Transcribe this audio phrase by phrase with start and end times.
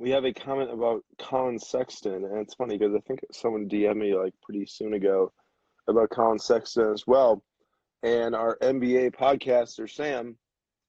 [0.00, 3.98] we have a comment about Collin Sexton, and it's funny because I think someone DM'd
[3.98, 5.30] me like pretty soon ago
[5.88, 7.42] about Collin Sexton as well.
[8.02, 10.38] And our NBA podcaster Sam,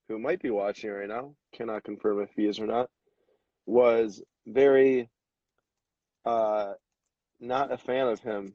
[0.07, 2.89] who might be watching right now, cannot confirm if he is or not,
[3.65, 5.09] was very
[6.23, 6.71] uh,
[7.41, 8.53] not a fan of him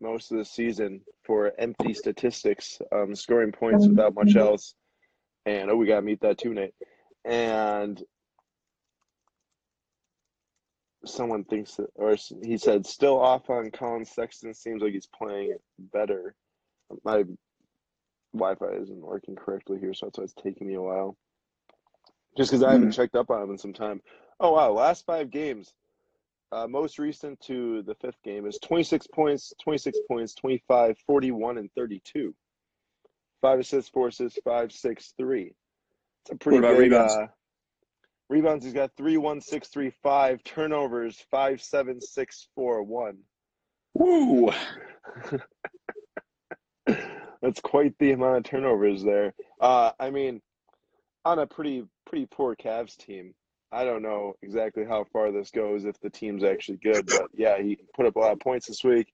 [0.00, 4.74] most of the season for empty statistics, um, scoring points without much else.
[5.46, 6.74] And oh, we gotta meet that too, Nate.
[7.24, 8.02] And
[11.08, 14.54] someone thinks that, or he said, still off on Collin Sexton.
[14.54, 16.34] Seems like he's playing better.
[17.04, 17.24] My
[18.34, 21.16] Wi-Fi isn't working correctly here, so that's why it's taking me a while.
[22.36, 24.00] Just because I haven't checked up on him in some time.
[24.40, 25.72] Oh wow, last five games.
[26.50, 31.70] Uh, most recent to the fifth game is 26 points, 26 points, 25, 41, and
[31.76, 32.34] 32.
[33.42, 35.52] Five assists, four assists, five, six, three.
[36.22, 37.14] It's a pretty What about big, rebounds?
[37.14, 37.26] Uh,
[38.28, 40.42] rebounds, he's got three, one, six, three, five.
[40.44, 43.18] Turnovers, five, seven, six, four, one.
[43.94, 44.50] Woo!
[47.42, 49.34] That's quite the amount of turnovers there.
[49.60, 50.40] Uh, I mean,
[51.24, 53.34] on a pretty pretty poor Cavs team.
[53.70, 57.60] I don't know exactly how far this goes if the team's actually good, but yeah,
[57.60, 59.12] he put up a lot of points this week.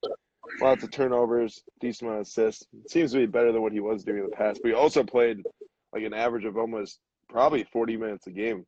[0.60, 2.64] Lots of turnovers, decent amount of assists.
[2.88, 4.60] Seems to be better than what he was doing in the past.
[4.62, 5.42] But he also played
[5.92, 8.64] like an average of almost probably 40 minutes a game,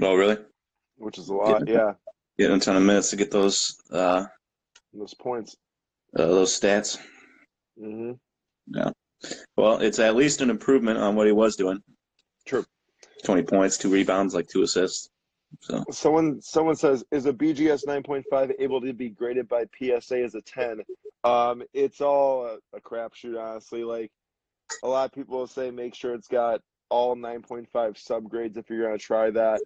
[0.00, 0.36] Oh, really?
[0.96, 1.68] which is a lot.
[1.68, 1.94] Yeah,
[2.38, 4.24] Getting a ton of minutes to get those uh,
[4.94, 5.56] those points.
[6.18, 6.98] uh those stats.
[7.78, 8.12] hmm
[8.68, 8.90] Yeah.
[9.56, 11.80] Well, it's at least an improvement on what he was doing.
[12.46, 12.64] True.
[13.24, 15.08] 20 points, two rebounds, like two assists.
[15.60, 20.34] So Someone someone says, is a BGS 9.5 able to be graded by PSA as
[20.34, 20.80] a 10?
[21.24, 23.84] Um, it's all a, a crapshoot, honestly.
[23.84, 24.10] Like
[24.82, 28.84] a lot of people will say, make sure it's got all 9.5 subgrades if you're
[28.86, 29.60] gonna try that.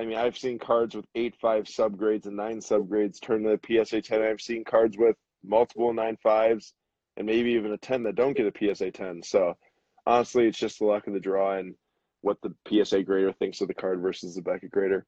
[0.00, 3.84] I mean, I've seen cards with eight five subgrades and nine subgrades turn to the
[3.84, 4.22] PSA 10.
[4.22, 6.72] I've seen cards with multiple nine fives
[7.18, 9.22] and maybe even a 10 that don't get a PSA 10.
[9.22, 9.58] So
[10.06, 11.74] honestly, it's just the luck of the draw and
[12.22, 15.04] what the PSA grader thinks of the card versus the Beckett grader.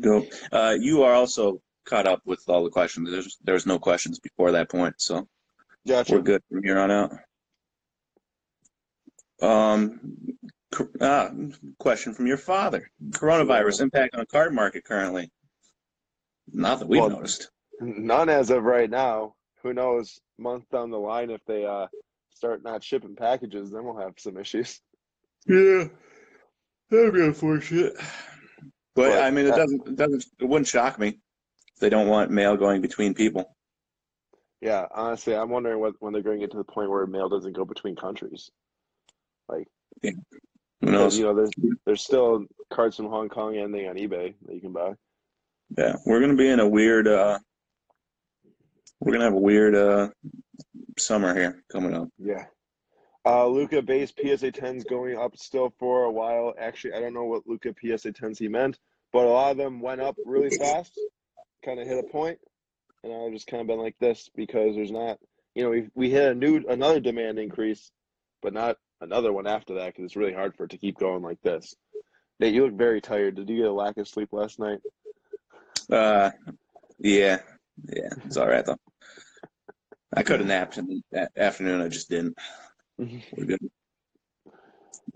[0.00, 0.26] go.
[0.52, 3.10] Uh, you are also caught up with all the questions.
[3.10, 5.26] There's there's no questions before that point, so
[5.88, 6.16] Gotcha.
[6.16, 7.12] we're good from here on out.
[9.40, 10.00] Um,
[11.00, 11.30] ah,
[11.78, 15.30] question from your father: Coronavirus impact on card market currently?
[16.52, 17.50] Not that we've Well, noticed.
[17.80, 19.34] None as of right now.
[19.62, 20.18] Who knows?
[20.38, 21.86] Month down the line, if they uh
[22.34, 24.80] start not shipping packages, then we'll have some issues.
[25.46, 25.84] Yeah,
[26.90, 27.94] that'd be unfortunate.
[28.94, 32.08] But But I mean, it doesn't it doesn't it wouldn't shock me if they don't
[32.08, 33.56] want mail going between people.
[34.60, 37.28] Yeah, honestly, I'm wondering what when they're going to get to the point where mail
[37.28, 38.50] doesn't go between countries.
[40.82, 41.16] Who knows?
[41.16, 41.50] you know, there's
[41.86, 44.94] there's still cards from Hong Kong ending on eBay that you can buy.
[45.76, 47.06] Yeah, we're gonna be in a weird.
[47.06, 47.38] uh
[49.00, 50.08] We're gonna have a weird uh
[50.98, 52.08] summer here coming up.
[52.18, 52.46] Yeah.
[53.24, 56.54] Uh, Luka base PSA 10s going up still for a while.
[56.58, 58.80] Actually, I don't know what Luka PSA 10s he meant,
[59.12, 60.98] but a lot of them went up really fast,
[61.64, 62.40] kind of hit a point,
[63.04, 65.18] and I've just kind of been like this because there's not,
[65.54, 67.92] you know, we we hit a new another demand increase,
[68.42, 71.22] but not another one after that because it's really hard for it to keep going
[71.22, 71.74] like this.
[72.40, 73.34] Nate, you look very tired.
[73.36, 74.78] Did you get a lack of sleep last night?
[75.90, 76.30] Uh,
[76.98, 77.38] yeah,
[77.92, 78.78] yeah, it's all right though.
[80.14, 81.80] I could have napped in the afternoon.
[81.80, 82.36] I just didn't.
[82.98, 83.70] We're good.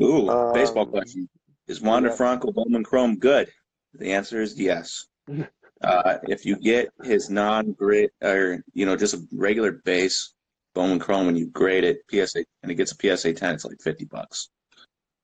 [0.03, 1.29] Ooh, baseball Um, question:
[1.69, 2.17] Is Wander yeah.
[2.17, 3.51] Franco Bowman Chrome good?
[3.95, 5.07] The answer is yes.
[5.83, 10.33] Uh, if you get his non-grid or you know just a regular base
[10.77, 13.81] Bowman Chrome and you grade it PSA and it gets a PSA 10, it's like
[13.83, 14.51] 50 bucks.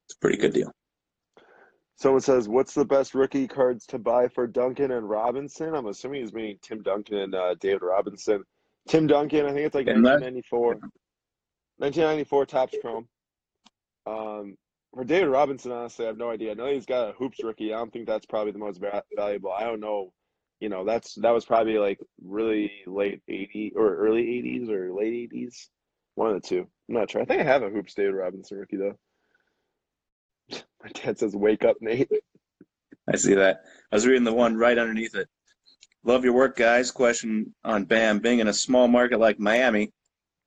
[0.06, 0.72] It's a pretty good deal.
[1.96, 6.22] Someone says, "What's the best rookie cards to buy for Duncan and Robinson?" I'm assuming
[6.22, 8.42] he's meaning Tim Duncan and uh, David Robinson.
[8.88, 10.80] Tim Duncan, I think it's like And that- 1994.
[11.76, 13.06] 1994 Topps Chrome.
[14.06, 14.56] Um,
[14.94, 16.50] for David Robinson, honestly, I have no idea.
[16.50, 17.72] I know he's got a hoops rookie.
[17.72, 19.52] I don't think that's probably the most va- valuable.
[19.52, 20.12] I don't know.
[20.62, 25.32] You know, that's that was probably like really late 80s or early 80s or late
[25.32, 25.66] 80s.
[26.14, 26.68] One of the two.
[26.88, 27.20] I'm not sure.
[27.20, 28.96] I think I have a hoops David Robinson rookie though.
[30.80, 32.08] My dad says, "Wake up, Nate."
[33.12, 33.64] I see that.
[33.90, 35.28] I was reading the one right underneath it.
[36.04, 36.92] Love your work, guys.
[36.92, 38.20] Question on Bam.
[38.20, 39.90] Being in a small market like Miami,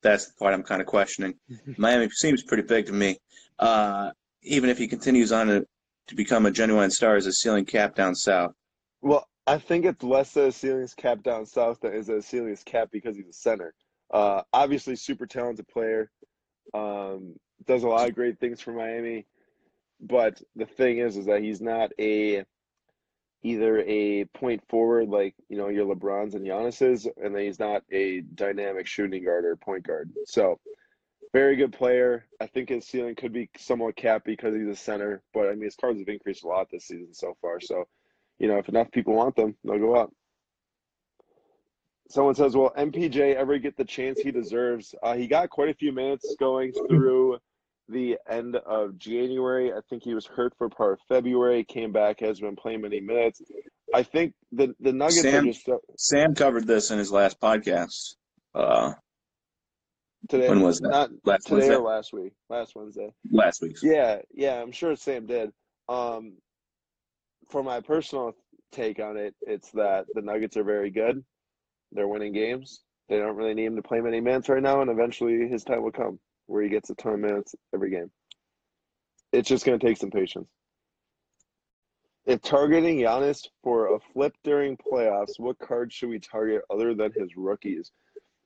[0.01, 1.33] that's the part I'm kind of questioning.
[1.77, 3.17] Miami seems pretty big to me.
[3.59, 4.11] Uh,
[4.43, 5.67] even if he continues on to,
[6.07, 8.53] to become a genuine star as a ceiling cap down south.
[9.01, 12.89] Well, I think it's less a ceilings cap down south than is a ceilings cap
[12.91, 13.73] because he's a center.
[14.11, 16.11] Uh, obviously, super talented player.
[16.73, 19.25] Um, does a lot of great things for Miami.
[20.01, 22.43] but the thing is, is that he's not a
[23.43, 27.83] either a point forward like you know your LeBrons and Giannis's, and then he's not
[27.91, 30.11] a dynamic shooting guard or point guard.
[30.25, 30.59] So
[31.33, 32.25] very good player.
[32.41, 35.63] I think his ceiling could be somewhat capped because he's a center, but I mean
[35.63, 37.59] his cards have increased a lot this season so far.
[37.59, 37.85] So,
[38.39, 40.11] you know, if enough people want them, they'll go up.
[42.09, 45.73] Someone says, "Will MPJ ever get the chance he deserves?" Uh, he got quite a
[45.73, 47.39] few minutes going through
[47.89, 49.73] the end of January.
[49.73, 51.63] I think he was hurt for part of February.
[51.63, 53.41] Came back, has been playing many minutes.
[53.93, 58.15] I think the the Nuggets Sam, are just Sam covered this in his last podcast.
[58.53, 58.93] Uh,
[60.29, 60.49] today.
[60.49, 60.89] when was that?
[60.89, 61.75] Not last today Wednesday?
[61.75, 62.33] or last week.
[62.49, 63.09] Last Wednesday.
[63.31, 63.77] Last week.
[63.81, 65.51] Yeah, yeah, I'm sure Sam did.
[65.87, 66.33] Um,
[67.49, 68.33] for my personal
[68.71, 71.23] take on it, it's that the Nuggets are very good.
[71.91, 72.81] They're winning games.
[73.07, 75.83] They don't really need him to play many minutes right now, and eventually his time
[75.83, 78.11] will come where he gets a ton of minutes every game.
[79.31, 80.47] It's just going to take some patience.
[82.25, 87.11] If targeting Giannis for a flip during playoffs, what cards should we target other than
[87.15, 87.91] his rookies?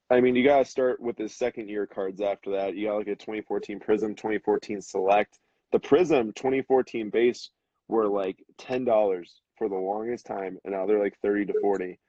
[0.10, 2.76] I mean, you got to start with his second year cards after that.
[2.76, 5.40] You got to look at 2014 Prism, 2014 Select.
[5.72, 7.52] The Prism 2014 base
[7.90, 9.26] were like $10
[9.58, 12.00] for the longest time, and now they're like 30 to 40.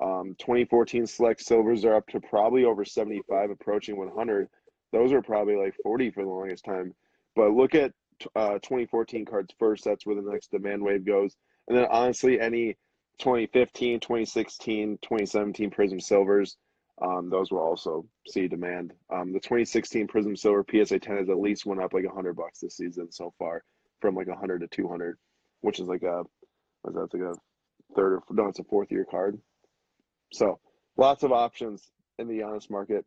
[0.00, 4.48] Um, 2014 Select Silvers are up to probably over 75, approaching 100.
[4.92, 6.94] Those are probably like 40 for the longest time.
[7.34, 7.92] But look at
[8.36, 9.84] uh, 2014 cards first.
[9.84, 11.36] That's where the next demand wave goes.
[11.68, 12.76] And then honestly, any
[13.18, 16.56] 2015, 2016, 2017 Prism Silvers,
[17.02, 18.92] um, those will also see demand.
[19.10, 22.60] Um, the 2016 Prism Silver PSA 10 has at least went up like 100 bucks
[22.60, 23.62] this season so far,
[24.00, 25.16] from like 100 to 200,
[25.60, 26.22] which is like a,
[26.84, 27.34] was that like a
[27.94, 29.38] third or no, it's a fourth year card.
[30.32, 30.58] So
[30.96, 33.04] lots of options in the Giannis market.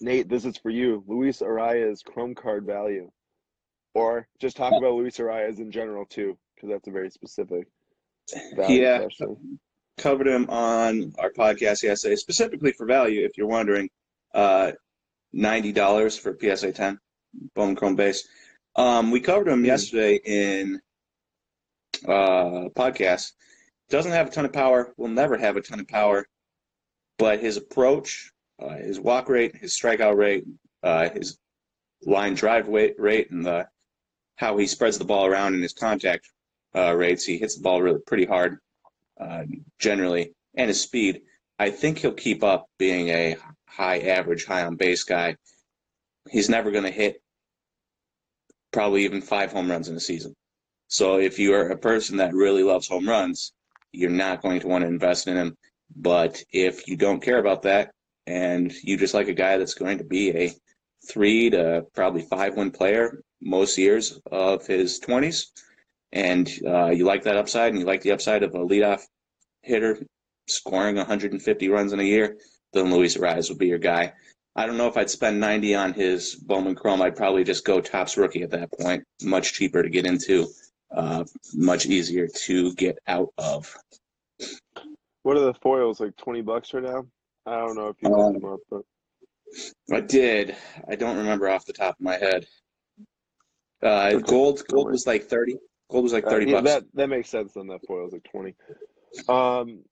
[0.00, 1.02] Nate, this is for you.
[1.06, 3.10] Luis Arraez Chrome card value,
[3.94, 7.66] or just talk about Luis Arraez in general too, because that's a very specific
[8.54, 8.98] value Yeah.
[8.98, 9.58] question.
[9.98, 13.24] covered him on our podcast yesterday, specifically for value.
[13.24, 13.88] If you're wondering,
[14.34, 14.72] uh,
[15.32, 16.98] ninety dollars for PSA 10
[17.54, 18.28] Bowman Chrome base.
[18.76, 19.64] Um, we covered him Hmm.
[19.66, 20.82] yesterday in
[22.04, 23.32] uh, podcast.
[23.88, 24.92] Doesn't have a ton of power.
[24.96, 26.26] Will never have a ton of power,
[27.18, 30.44] but his approach, uh, his walk rate, his strikeout rate,
[30.82, 31.38] uh, his
[32.04, 33.68] line drive rate, and the
[34.36, 36.28] how he spreads the ball around in his contact
[36.74, 37.24] uh, rates.
[37.24, 38.58] He hits the ball really pretty hard
[39.18, 39.44] uh,
[39.78, 41.22] generally, and his speed.
[41.58, 45.36] I think he'll keep up being a high average, high on base guy.
[46.28, 47.22] He's never going to hit
[48.72, 50.34] probably even five home runs in a season.
[50.88, 53.52] So if you are a person that really loves home runs,
[53.92, 55.56] you're not going to want to invest in him.
[55.94, 57.92] But if you don't care about that
[58.26, 60.52] and you just like a guy that's going to be a
[61.08, 65.46] three to probably five win player most years of his 20s,
[66.12, 69.02] and uh, you like that upside and you like the upside of a leadoff
[69.62, 69.98] hitter
[70.48, 72.36] scoring 150 runs in a year,
[72.72, 74.12] then Luis Arraez would be your guy.
[74.54, 77.02] I don't know if I'd spend 90 on his Bowman Chrome.
[77.02, 79.04] I'd probably just go Topps rookie at that point.
[79.22, 80.46] Much cheaper to get into,
[80.94, 81.24] uh,
[81.54, 83.74] much easier to get out of.
[85.22, 86.16] What are the foils like?
[86.16, 87.06] Twenty bucks right now?
[87.46, 88.82] I don't know if you Um, looked them up, but
[89.96, 90.56] I did.
[90.88, 92.46] I don't remember off the top of my head.
[93.82, 94.22] Uh, Okay.
[94.22, 95.56] gold, gold was like 30.
[95.90, 96.70] Gold was like Uh, 30 yeah, bucks.
[96.70, 97.52] that that makes sense.
[97.54, 98.54] Then that foil's like twenty.
[99.28, 99.84] Um,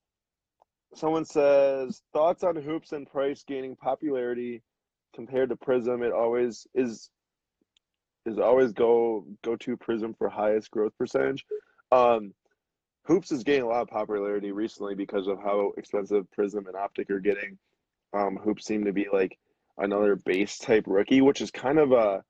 [0.95, 4.63] someone says thoughts on hoops and price gaining popularity
[5.15, 6.03] compared to Prism.
[6.03, 7.11] It always is
[8.27, 11.45] is always go go to Prism for highest growth percentage.
[11.93, 12.33] Um,
[13.05, 17.11] hoops is gaining a lot of popularity recently because of how expensive Prism and Optic
[17.11, 17.59] are getting.
[18.13, 19.39] Um, hoops seem to be like
[19.77, 22.21] another base type rookie, which is kind of uh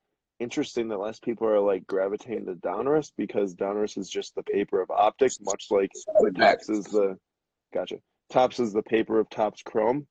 [0.40, 4.80] interesting that less people are like gravitating to Donruss because Donruss is just the paper
[4.80, 5.90] of Optic, much like
[6.36, 7.16] Topps is the
[7.72, 7.96] gotcha.
[8.32, 10.06] Topps is the paper of Topps Chrome.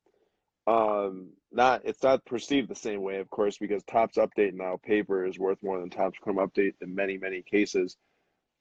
[0.66, 5.26] Um, not it's not perceived the same way, of course, because Topps Update now paper
[5.26, 7.98] is worth more than Topps Chrome Update in many many cases.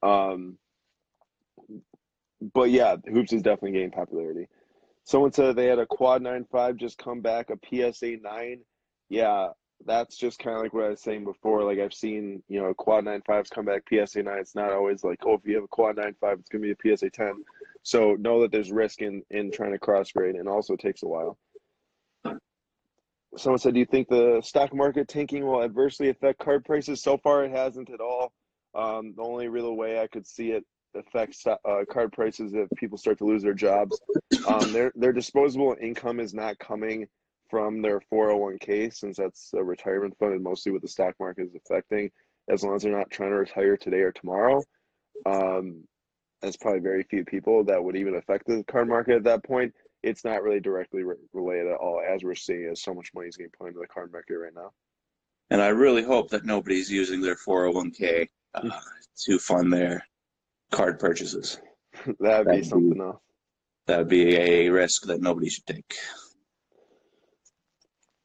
[0.03, 0.59] Um,
[2.55, 4.49] but yeah, hoops is definitely gaining popularity.
[5.05, 7.59] Someone said they had a quad nine five just come back a
[7.93, 8.61] PSA nine.
[9.09, 9.49] Yeah,
[9.87, 11.65] that's just kind of like what I was saying before.
[11.65, 14.39] Like I've seen, you know, quad nine fives come back PSA nine.
[14.39, 16.73] It's not always like, oh, if you have a quad nine five, it's gonna be
[16.73, 17.45] a PSA ten.
[17.83, 21.03] So know that there's risk in in trying to cross grade, and also it takes
[21.03, 21.39] a while.
[23.37, 27.03] Someone said, do you think the stock market tanking will adversely affect card prices?
[27.03, 28.33] So far, it hasn't at all.
[28.75, 32.99] Um, the only real way I could see it affect uh, card prices if people
[32.99, 34.01] start to lose their jobs.
[34.47, 37.07] Um, their their disposable income is not coming
[37.49, 41.55] from their 401k since that's a retirement fund and mostly what the stock market is
[41.55, 42.11] affecting.
[42.49, 44.63] as long as they're not trying to retire today or tomorrow.
[45.27, 45.85] Um,
[46.41, 49.73] there's probably very few people that would even affect the card market at that point.
[50.03, 53.29] It's not really directly re- related at all, as we're seeing, as so much money
[53.29, 54.71] is getting put into the card market right now.
[55.51, 58.71] And I really hope that nobody's using their 401k uh,
[59.25, 60.05] to fund their
[60.71, 61.61] card purchases.
[62.07, 63.19] That'd be That'd be- something else.
[63.87, 65.97] That would be a risk that nobody should take.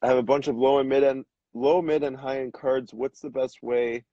[0.02, 2.94] I have a bunch of low and mid and low, mid, and high end cards.
[2.94, 4.04] What's the best way,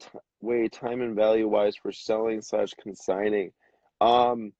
[0.00, 0.08] t-
[0.40, 3.52] way time and value wise for selling slash consigning?
[4.00, 4.52] Um,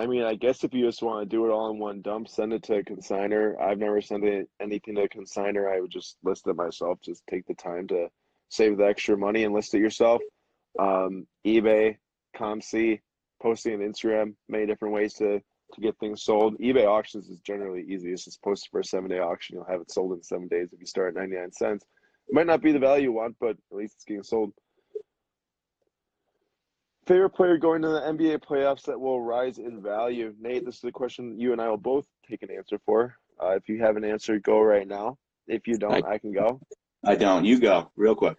[0.00, 2.26] I mean, I guess if you just want to do it all in one dump,
[2.26, 3.60] send it to a consigner.
[3.60, 5.70] I've never sent it, anything to a consigner.
[5.70, 6.98] I would just list it myself.
[7.02, 8.08] Just take the time to
[8.48, 10.22] save the extra money and list it yourself.
[10.78, 11.98] Um, eBay,
[12.34, 13.00] COMC,
[13.42, 15.42] posting on Instagram, many different ways to
[15.74, 16.58] to get things sold.
[16.58, 18.10] eBay auctions is generally easy.
[18.10, 19.56] It's just posted for a seven day auction.
[19.56, 21.84] You'll have it sold in seven days if you start at 99 cents.
[22.26, 24.54] It might not be the value you want, but at least it's getting sold.
[27.10, 30.32] Favorite player going to the NBA playoffs that will rise in value?
[30.40, 33.16] Nate, this is a question you and I will both take an answer for.
[33.42, 35.18] Uh, if you have an answer, go right now.
[35.48, 36.60] If you don't, I can go.
[37.04, 37.44] I don't.
[37.44, 38.36] You go real quick.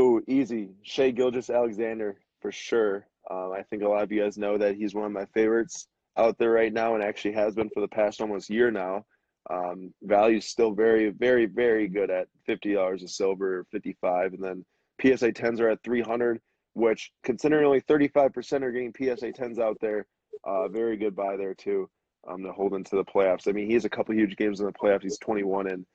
[0.00, 0.68] Ooh, easy.
[0.84, 3.04] Shai Gilgeous-Alexander for sure.
[3.28, 5.88] Um, I think a lot of you guys know that he's one of my favorites
[6.16, 9.04] out there right now, and actually has been for the past almost year now.
[9.50, 14.64] Um, value's still very, very, very good at fifty dollars a silver, fifty-five, and then
[15.02, 16.40] PSA tens are at three hundred.
[16.74, 20.06] Which, considering only thirty-five percent are getting PSA tens out there,
[20.44, 21.88] uh, very good buy there too.
[22.26, 23.48] Um, to hold into the playoffs.
[23.48, 25.02] I mean, he has a couple huge games in the playoffs.
[25.02, 25.86] He's twenty-one, and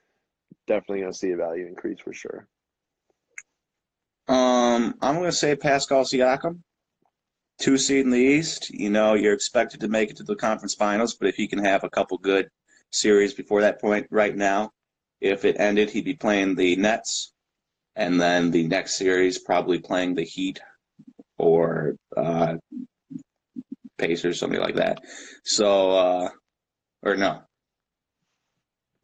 [0.67, 2.48] definitely gonna see a value increase for sure.
[4.29, 6.59] Um, I'm going to say Pascal Siakam,
[7.57, 8.69] two seed in the East.
[8.69, 11.57] You know, you're expected to make it to the conference finals, but if he can
[11.57, 12.48] have a couple good
[12.91, 14.71] series before that point, right now,
[15.19, 17.33] if it ended, he'd be playing the Nets,
[17.95, 20.59] and then the next series probably playing the Heat
[21.39, 22.58] or uh,
[23.98, 25.01] Pacers, something like that.
[25.43, 26.29] So, uh,
[27.03, 27.41] or no.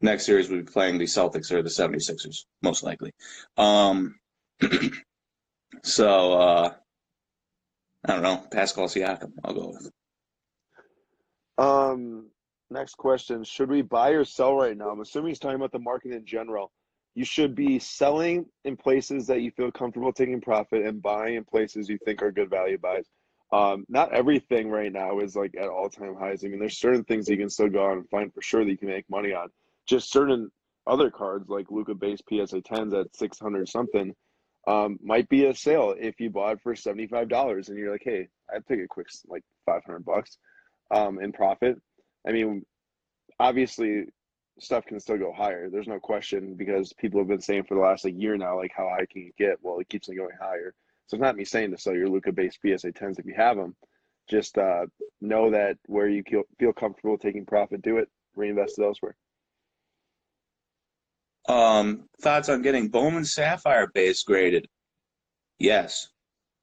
[0.02, 3.12] Next series we'll be playing the Celtics or the 76ers, most likely.
[3.56, 4.16] Um,
[5.82, 6.74] so uh,
[8.04, 8.44] I don't know.
[8.52, 9.90] Pascal Siakam, I'll go with.
[11.58, 12.26] Um,
[12.70, 13.42] next question.
[13.44, 14.90] Should we buy or sell right now?
[14.90, 16.70] I'm assuming he's talking about the market in general.
[17.16, 21.44] You should be selling in places that you feel comfortable taking profit and buying in
[21.44, 23.08] places you think are good value buys.
[23.52, 26.44] Um, not everything right now is like at all time highs.
[26.44, 28.70] I mean, there's certain things you can still go out and find for sure that
[28.70, 29.48] you can make money on.
[29.86, 30.50] Just certain
[30.86, 34.14] other cards like Luka base PSA 10s at 600 something
[34.66, 38.66] um, might be a sale if you bought for $75 and you're like, hey, I'd
[38.66, 40.36] take a quick like 500 bucks
[40.90, 41.80] um, in profit.
[42.28, 42.62] I mean,
[43.40, 44.04] obviously,
[44.58, 45.68] stuff can still go higher.
[45.68, 48.72] There's no question because people have been saying for the last like year now, like
[48.76, 49.58] how high can it get?
[49.62, 50.74] Well, it keeps on going higher.
[51.06, 53.56] So it's not me saying to sell your Luka based PSA 10s if you have
[53.56, 53.76] them.
[54.28, 54.86] Just uh,
[55.20, 58.08] know that where you feel, feel comfortable taking profit, do it.
[58.34, 59.16] Reinvest it elsewhere.
[61.48, 64.66] Um, thoughts on getting Bowman Sapphire base graded?
[65.58, 66.08] Yes.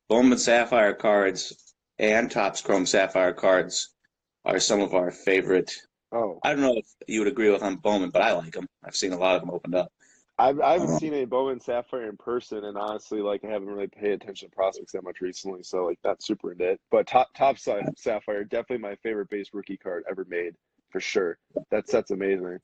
[0.09, 3.95] Bowman Sapphire cards and Topps Chrome Sapphire cards
[4.43, 5.71] are some of our favorite.
[6.13, 8.67] Oh, I don't know if you would agree with on Bowman, but I like them.
[8.83, 9.91] I've seen a lot of them opened up.
[10.39, 13.67] I've I haven't Um, seen a Bowman Sapphire in person, and honestly, like I haven't
[13.67, 16.81] really paid attention to prospects that much recently, so like not super into it.
[16.91, 20.55] But top top side Sapphire, definitely my favorite base rookie card ever made
[20.89, 21.37] for sure.
[21.71, 22.59] That set's amazing.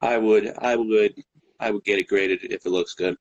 [0.00, 1.22] I would, I would,
[1.60, 3.16] I would get it graded if it looks good.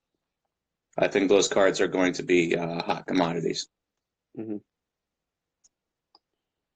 [0.95, 3.67] I think those cards are going to be uh, hot commodities.
[4.35, 4.59] Mhm.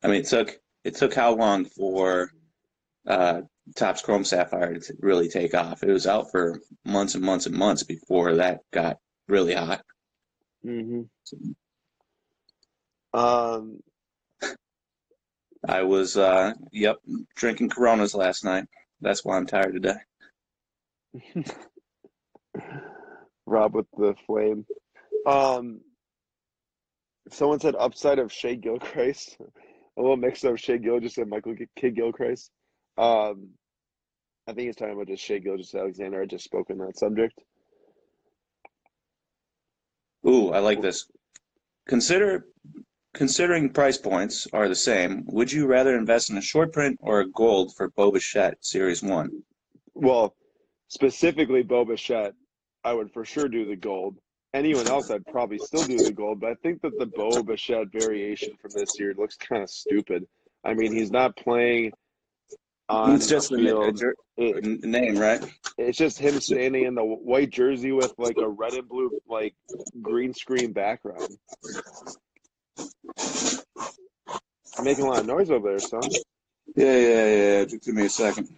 [0.03, 2.31] I mean, it took it took how long for
[3.07, 3.41] uh,
[3.75, 5.83] Topps Chrome Sapphire to really take off?
[5.83, 9.81] It was out for months and months and months before that got really hot.
[10.65, 11.01] Mm-hmm.
[13.13, 13.79] Um,
[15.67, 16.97] I was, uh, yep,
[17.35, 18.65] drinking Coronas last night.
[19.01, 21.43] That's why I'm tired today.
[23.45, 24.65] Rob with the flame.
[25.25, 25.81] Um,
[27.31, 29.37] someone said upside of Shea Gilchrist.
[29.97, 32.49] A little mix of Shai Gilgeous and Michael K- Gilchrist.
[32.97, 33.49] Um,
[34.47, 36.21] I think he's talking about just Shai Gilgeous-Alexander.
[36.21, 37.39] I just spoke on that subject.
[40.27, 41.05] Ooh, I like this.
[41.87, 42.45] Consider
[43.13, 45.23] considering price points are the same.
[45.27, 49.03] Would you rather invest in a short print or a gold for Bo Bichette Series
[49.03, 49.43] One?
[49.93, 50.35] Well,
[50.87, 52.33] specifically Bo Bichette,
[52.83, 54.17] I would for sure do the gold.
[54.53, 57.87] Anyone else, I'd probably still do the gold, but I think that the Bo Bichette
[57.91, 60.25] variation from this year looks kind of stupid.
[60.63, 61.93] I mean, he's not playing
[63.13, 63.85] It's just the the field.
[63.85, 65.41] it's your- It- name, right?
[65.77, 69.55] it's just him standing in the white jersey with like a red and blue like
[70.01, 71.37] green screen background.
[74.77, 76.01] I'm making a lot of noise over there, son.
[76.75, 77.65] Yeah, yeah, yeah.
[77.65, 78.49] Just give me a second.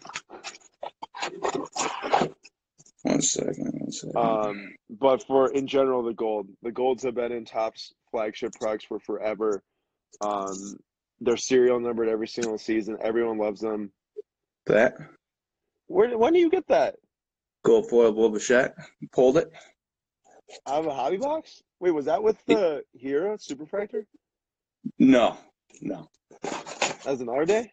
[3.02, 3.74] One second.
[3.80, 4.18] One second.
[4.18, 8.86] Um, but for in general, the gold, the golds have been in Topps flagship products
[8.86, 9.62] for forever.
[10.22, 10.78] Um,
[11.20, 12.98] they're serial numbered every single season.
[13.02, 13.92] Everyone loves them.
[14.68, 14.96] That
[15.88, 16.96] Where when do you get that?
[17.64, 18.76] gold foil Bo Bichette.
[19.12, 19.52] Pulled it.
[20.66, 21.64] I have a hobby box?
[21.80, 24.06] Wait, was that with the Hero Super Superfractor?
[25.00, 25.38] No,
[25.82, 26.10] no.
[27.06, 27.72] As an our day?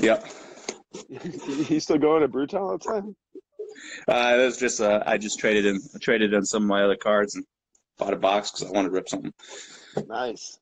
[0.00, 0.26] Yep.
[1.66, 3.14] He's still going to Bruton all the time?
[4.08, 6.82] Uh, it was just uh, I just traded in I traded in some of my
[6.82, 7.44] other cards and
[7.98, 9.32] bought a box because I wanted to rip something.
[10.08, 10.58] Nice.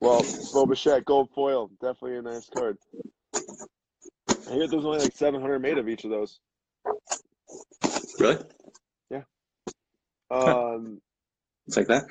[0.00, 2.78] Well, Boba gold foil, definitely a nice card.
[4.48, 6.38] I hear there's only like 700 made of each of those.
[8.18, 8.38] Really?
[9.10, 9.22] Yeah.
[10.30, 11.00] Um,
[11.66, 12.04] It's like that.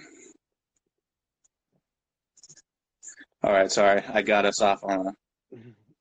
[3.44, 5.14] All right, sorry, I got us off on a,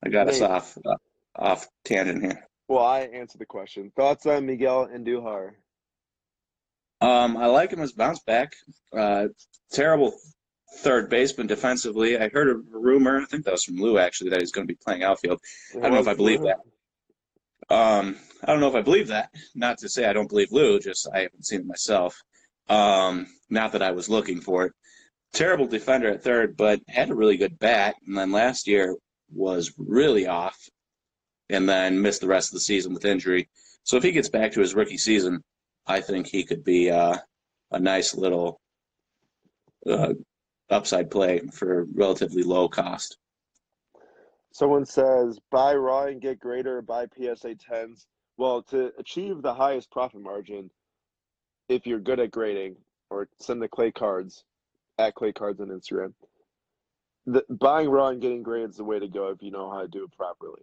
[0.03, 0.97] I got us off uh,
[1.37, 2.49] off tangent here.
[2.69, 3.93] well, I answered the question.
[3.97, 5.51] Thoughts on Miguel Andujar?
[7.03, 8.53] Um, I like him as bounce back.
[8.97, 9.29] Uh,
[9.71, 10.15] terrible
[10.79, 12.19] third baseman defensively.
[12.19, 14.73] I heard a rumor, I think that was from Lou actually, that he's going to
[14.73, 15.41] be playing outfield.
[15.77, 16.59] I don't know if I believe that.
[17.71, 19.31] Um, I don't know if I believe that.
[19.55, 22.21] Not to say I don't believe Lou, just I haven't seen it myself.
[22.69, 24.73] Um, not that I was looking for it.
[25.33, 27.95] Terrible defender at third, but had a really good bat.
[28.07, 28.97] And then last year
[29.33, 30.59] was really off
[31.51, 33.49] and then missed the rest of the season with injury.
[33.83, 35.43] So if he gets back to his rookie season,
[35.87, 37.17] I think he could be uh,
[37.71, 38.61] a nice little
[39.89, 40.15] uh,
[40.71, 43.19] upside play for relatively low cost.
[44.53, 48.07] Someone says buy raw and get greater, buy PSA 10s.
[48.37, 50.71] Well, to achieve the highest profit margin,
[51.69, 52.77] if you're good at grading,
[53.11, 54.45] or send the clay cards
[54.99, 56.13] at clay cards on Instagram.
[57.27, 59.81] The, buying raw and getting graded is the way to go if you know how
[59.81, 60.63] to do it properly.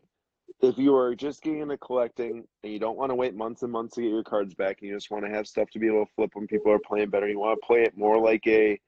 [0.61, 3.72] If you are just getting into collecting and you don't want to wait months and
[3.72, 5.87] months to get your cards back, and you just want to have stuff to be
[5.87, 8.46] able to flip when people are playing better, you want to play it more like
[8.48, 8.79] a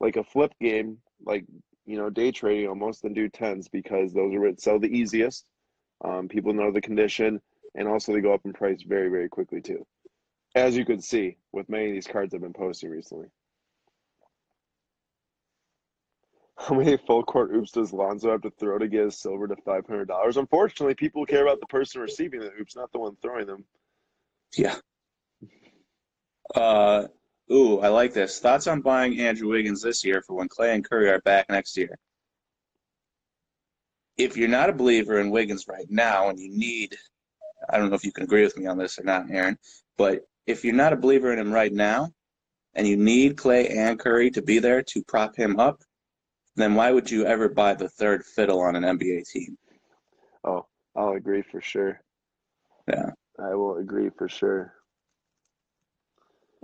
[0.00, 1.44] like a flip game, like
[1.86, 5.48] you know, day trading almost than do tens because those are what sell the easiest.
[6.04, 7.40] Um, people know the condition,
[7.74, 9.86] and also they go up in price very, very quickly too.
[10.54, 13.28] As you can see with many of these cards I've been posting recently.
[16.58, 19.56] How many full court oops does Lonzo have to throw to get his silver to
[19.64, 20.36] five hundred dollars?
[20.36, 23.64] Unfortunately, people care about the person receiving the oops, not the one throwing them.
[24.56, 24.74] Yeah.
[26.54, 27.06] Uh,
[27.52, 28.38] ooh, I like this.
[28.38, 31.76] Thoughts on buying Andrew Wiggins this year for when Klay and Curry are back next
[31.76, 31.98] year?
[34.16, 36.96] If you're not a believer in Wiggins right now and you need,
[37.70, 39.56] I don't know if you can agree with me on this or not, Aaron,
[39.96, 42.10] but if you're not a believer in him right now
[42.74, 45.82] and you need Klay and Curry to be there to prop him up,
[46.56, 49.56] then why would you ever buy the third fiddle on an NBA team?
[50.44, 52.00] Oh, I'll agree for sure.
[52.88, 53.10] Yeah.
[53.38, 54.74] I will agree for sure.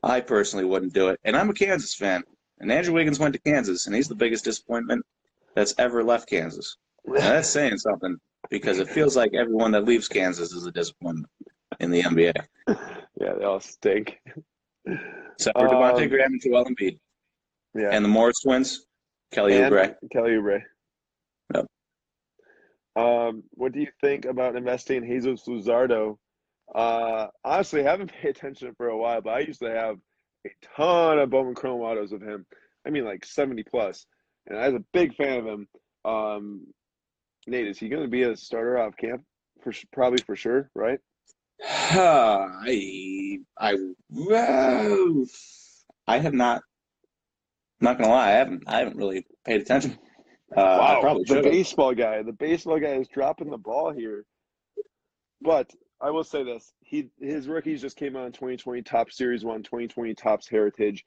[0.05, 1.19] I personally wouldn't do it.
[1.25, 2.23] And I'm a Kansas fan.
[2.61, 5.05] And Andrew Wiggins went to Kansas, and he's the biggest disappointment
[5.55, 6.77] that's ever left Kansas.
[7.07, 8.17] Now, that's saying something
[8.51, 11.27] because it feels like everyone that leaves Kansas is a disappointment
[11.81, 12.35] in the NBA.
[13.21, 14.21] Yeah, they all stink.
[14.87, 16.99] Except for Devontae Um, Graham and Joel Embiid.
[17.75, 17.91] Yeah.
[17.91, 18.87] And the Morris twins,
[19.33, 19.95] Kelly And Oubre.
[20.13, 20.63] Kelly Oubre.
[21.55, 21.67] Yep.
[22.97, 26.19] Um, what do you think about investing in Jesus Luzardo?
[26.73, 29.97] Uh, honestly, I haven't paid attention for a while, but I used to have
[30.47, 32.47] a ton of Bowman Chrome autos of him.
[32.87, 34.07] I mean, like 70 plus.
[34.47, 35.69] And I was a big fan of him.
[36.05, 36.67] Um,
[37.47, 39.23] Nate, is he going to be a starter off camp?
[39.63, 40.99] For probably for sure, right?
[41.63, 43.77] I, I,
[44.11, 45.25] well,
[46.07, 46.63] I have not.
[47.81, 48.65] Not gonna lie, I haven't.
[48.67, 49.99] I haven't really paid attention.
[50.57, 52.23] Uh, I probably the baseball guy.
[52.23, 54.25] The baseball guy is dropping the ball here.
[55.43, 59.45] But I will say this: he his rookies just came out in 2020 Top Series
[59.45, 61.05] One, 2020 Topps Heritage.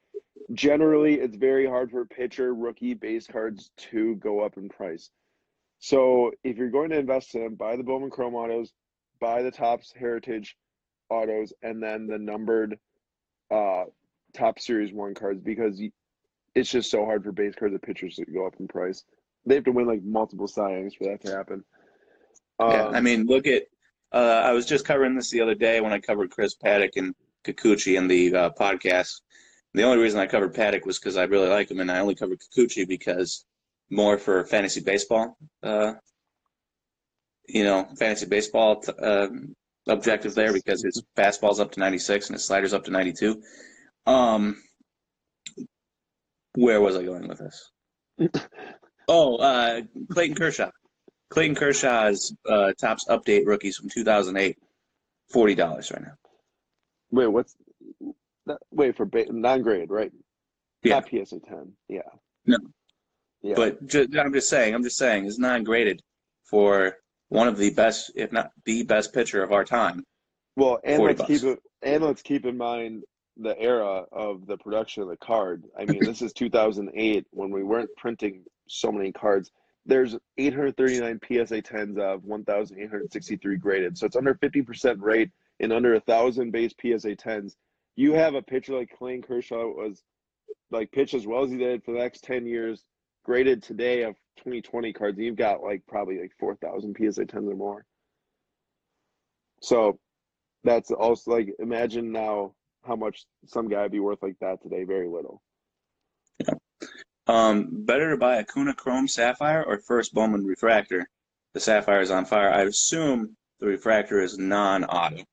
[0.53, 5.09] Generally, it's very hard for pitcher rookie base cards to go up in price.
[5.79, 8.71] So if you're going to invest in them, buy the Bowman Chrome autos,
[9.19, 10.55] buy the Topps Heritage
[11.09, 12.79] autos, and then the numbered
[13.51, 13.83] uh,
[14.33, 15.81] Top Series One cards because
[16.55, 19.03] it's just so hard for base cards and pitchers to go up in price.
[19.45, 21.63] They have to win like multiple signings for that to happen.
[22.59, 23.63] Yeah, Um, I mean, look at.
[24.11, 27.13] Uh, I was just covering this the other day when I covered Chris Paddack and
[27.43, 29.21] Kikuchi in the uh, podcast.
[29.73, 32.15] The only reason I covered Paddack was because I really like him, and I only
[32.15, 33.45] covered Kikuchi because
[33.89, 35.37] more for fantasy baseball.
[35.61, 35.93] Uh,
[37.47, 39.27] you know, fantasy baseball uh,
[39.87, 43.41] objective there because his fastball's up to 96 and his slider's up to 92.
[44.05, 44.61] Um,
[46.55, 47.71] where was I going with this?
[49.07, 50.71] oh, uh, Clayton Kershaw.
[51.29, 54.57] Clayton Kershaw's uh, Topps update rookies from 2008,
[55.29, 56.13] forty dollars right now.
[57.11, 57.55] Wait, what's
[58.45, 60.11] that, wait for ba- non-grade, right?
[60.83, 60.95] Yeah.
[60.95, 61.73] Not PSA 10.
[61.89, 62.01] Yeah.
[62.45, 62.57] No.
[63.41, 63.55] Yeah.
[63.55, 66.01] But ju- I'm just saying, I'm just saying, it's non-graded
[66.43, 66.95] for
[67.29, 70.03] one of the best, if not the best pitcher of our time.
[70.55, 73.03] well, and let's keep it, and let's keep in mind
[73.35, 75.63] the era of the production of the card.
[75.77, 79.51] I mean, this is 2008 when we weren't printing so many cards.
[79.87, 86.01] There's 839 PSA 10s of 1,863 graded, so it's under 50% rate and under a
[86.01, 87.55] thousand base PSA 10s.
[87.95, 90.03] You have a pitcher like Clayton Kershaw was
[90.71, 92.83] like pitch as well as he did for the next 10 years,
[93.23, 95.17] graded today of 2020 cards.
[95.17, 97.85] You've got like probably like 4,000 PSA 10s or more.
[99.61, 99.97] So
[100.63, 104.83] that's also like imagine now how much some guy would be worth like that today.
[104.83, 105.41] Very little.
[107.27, 111.09] Um, better to buy Acuna Chrome Sapphire or first Bowman Refractor?
[111.53, 112.49] The Sapphire is on fire.
[112.49, 115.23] I assume the Refractor is non-auto.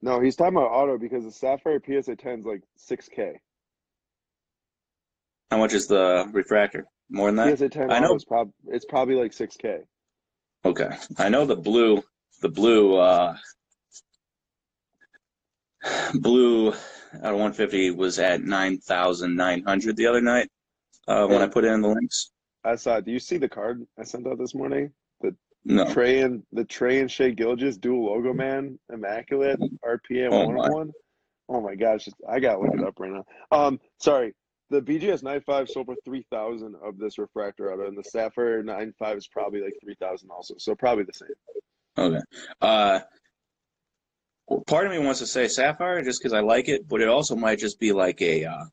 [0.00, 3.34] No, he's talking about auto because the Sapphire PSA 10 is like 6K.
[5.50, 6.86] How much is the Refractor?
[7.10, 7.58] More than that?
[7.58, 8.18] PSA 10 I know.
[8.26, 9.80] prob- it's probably like 6K.
[10.64, 10.90] Okay.
[11.18, 12.02] I know the blue,
[12.40, 13.36] the blue, uh,
[16.14, 20.48] blue out of 150 was at 9,900 the other night
[21.08, 22.30] uh, when I put in the links.
[22.64, 23.00] I saw.
[23.00, 24.92] Do you see the card I sent out this morning?
[25.20, 25.34] The
[25.64, 25.84] No.
[25.86, 30.72] Trae and the Trae and Shai Gilgeous dual logo man, immaculate RPM Oh, one on
[30.72, 30.92] one.
[31.48, 33.24] Oh my gosh, I gotta look it up right now.
[33.50, 34.32] Um, sorry,
[34.70, 39.18] the BGS 95 sold for three thousand of this refractor auto, and the Sapphire 95
[39.18, 41.28] is probably like three thousand also, so probably the same.
[41.98, 42.20] Okay.
[42.60, 43.00] Uh,
[44.66, 47.36] part of me wants to say Sapphire just because I like it, but it also
[47.36, 48.64] might just be like a uh,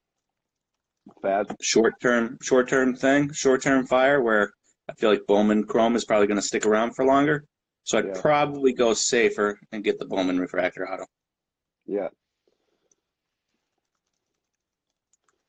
[1.21, 1.55] Fad.
[1.61, 4.51] short-term, short-term thing, short-term fire where
[4.89, 7.45] I feel like Bowman Chrome is probably going to stick around for longer.
[7.83, 8.21] So I'd Yeah.
[8.21, 11.05] probably go safer and get the Bowman Refractor Auto.
[11.85, 12.09] Yeah.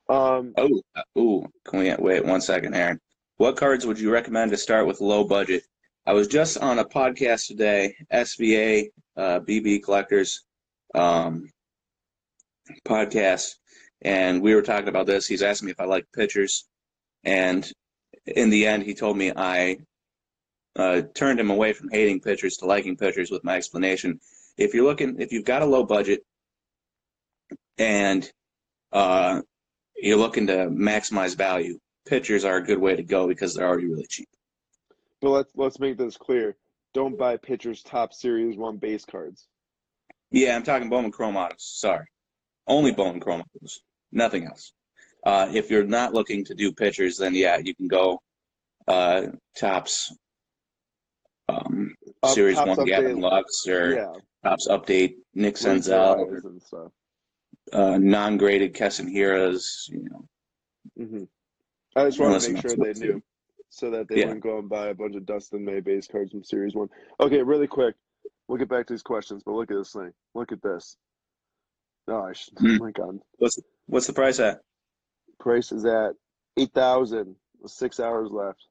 [0.08, 3.00] Um, Oh, uh, ooh, can we wait one second, Aaron?
[3.36, 5.62] What cards would you recommend to start with low budget?
[6.06, 10.44] I was just on a podcast today, SVA, uh, BB Collectors
[10.94, 11.48] um,
[12.86, 13.54] podcast,
[14.02, 15.26] and we were talking about this.
[15.26, 16.68] He's asking me if I like pitchers,
[17.24, 17.70] and
[18.26, 19.78] in the end, he told me I
[20.76, 24.20] uh, turned him away from hating pitchers to liking pitchers with my explanation.
[24.56, 26.22] If you're looking, if you've got a low budget,
[27.78, 28.30] and
[28.92, 29.40] uh,
[29.96, 33.86] you're looking to maximize value, pitchers are a good way to go because they're already
[33.86, 34.28] really cheap.
[35.20, 36.56] but let's let's make this clear.
[36.92, 39.48] Don't buy pitchers top series one base cards.
[40.30, 41.78] Yeah, I'm talking Bowman Chrome Autos.
[41.80, 42.06] Sorry.
[42.66, 43.80] Only Bowman Chrome Autos.
[44.12, 44.72] Nothing else.
[45.24, 48.20] Uh, if you're not looking to do pitchers, then yeah, you can go
[48.88, 50.12] uh, Topps
[51.48, 54.12] um, Up- Series 1 Gavin update- Lux or Yeah,
[54.44, 56.92] Topps update Nick Senzel Arraez or and stuff.
[57.72, 60.24] uh, non-graded Keston Hiura, you know.
[60.96, 61.24] hmm
[61.96, 63.20] I just want to make sure they knew,
[63.68, 64.26] so that they Yeah.
[64.26, 66.88] wouldn't go and buy a bunch of Dustin May base cards from Series One.
[67.18, 67.96] Okay, really quick,
[68.48, 70.12] we'll get back to these questions, but look at this thing.
[70.34, 70.96] Look at this.
[72.08, 72.76] Oh, I should, Hmm.
[72.80, 73.18] oh my God.
[73.38, 73.58] What's
[73.90, 74.60] what's the price at?
[75.38, 76.12] Price is at
[76.56, 77.36] eight thousand.
[77.60, 78.66] with Six hours left.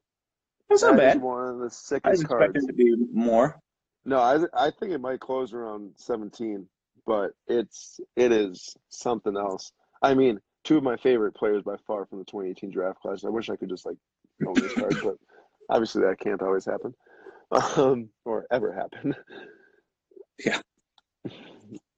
[0.70, 1.22] That's not bad.
[1.22, 2.64] one of the sickest I cards.
[2.64, 3.60] it to be more.
[4.06, 6.68] No, I I think it might close around seventeen,
[7.06, 9.72] but it's it is something else.
[10.02, 13.24] I mean, two of my favorite players by far from the 2018 draft class.
[13.26, 13.98] I wish I could just like
[14.48, 15.16] own this card, but
[15.70, 16.94] obviously that can't always happen,
[17.78, 19.16] um, or ever happen.
[20.46, 20.62] Yeah.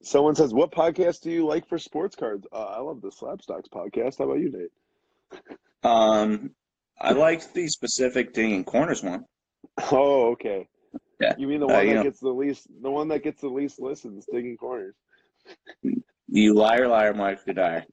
[0.04, 3.42] Someone says, "What podcast do you like for sports cards?" Uh, I love the Slab
[3.42, 4.18] Stocks podcast.
[4.18, 5.52] How about you, Nate?
[5.84, 6.52] Um,
[7.00, 9.26] I liked the specific Dinging Corners one.
[9.92, 10.68] Oh, okay.
[11.20, 11.34] Yeah.
[11.38, 13.42] You mean the Uh, one you that know- gets the least, the one that gets
[13.42, 14.96] the least listens, digging corners.
[16.28, 17.86] You liar, liar, Mike Goodire.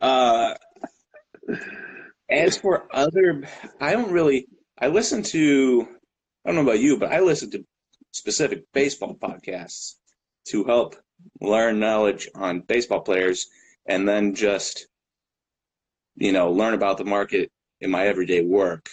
[0.00, 0.54] Uh,
[2.28, 3.44] as for other,
[3.80, 4.46] I don't really.
[4.78, 5.88] I listen to.
[6.44, 7.64] I don't know about you, but I listen to
[8.12, 9.94] specific baseball podcasts
[10.48, 10.96] to help
[11.40, 13.46] learn knowledge on baseball players,
[13.86, 14.86] and then just,
[16.16, 18.88] you know, learn about the market in my everyday work,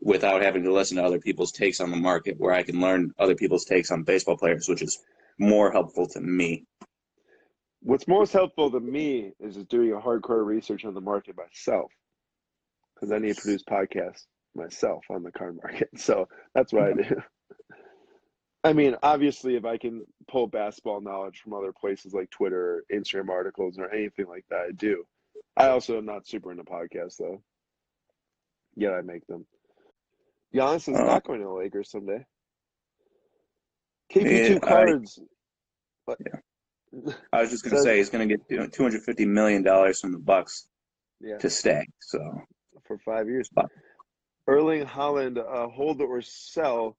[0.00, 2.36] without having to listen to other people's takes on the market.
[2.38, 4.98] Where I can learn other people's takes on baseball players, which is
[5.38, 6.64] more helpful to me.
[7.80, 11.90] What's most helpful to me is just doing a hardcore research on the market myself,
[12.94, 15.88] because I need to produce podcasts myself on the car market.
[15.96, 17.22] So that's what I do.
[18.64, 23.28] I mean, obviously, if I can pull basketball knowledge from other places like Twitter, Instagram
[23.28, 25.04] articles, or anything like that, I do.
[25.56, 27.42] I also am not super into podcasts, though.
[28.76, 29.44] Yet I make them.
[30.54, 32.24] Giannis is Uh, not going to the Lakers someday.
[34.12, 35.18] KP2 Yeah, I- cards.
[36.06, 36.18] But,
[37.32, 40.00] I was just going to say he's going to get two hundred fifty million dollars
[40.00, 40.68] from the Bucks
[41.20, 41.86] yeah, to stay.
[42.00, 42.18] So
[42.84, 43.48] for five years.
[43.54, 43.66] Five.
[44.46, 46.96] Erling Haaland, uh, hold or sell.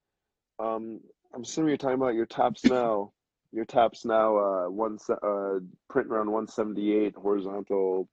[0.59, 1.01] Um,
[1.33, 3.11] I'm assuming you're talking about your Topps now.
[3.51, 8.07] Your Topps now, uh, one uh, print around 178 horizontal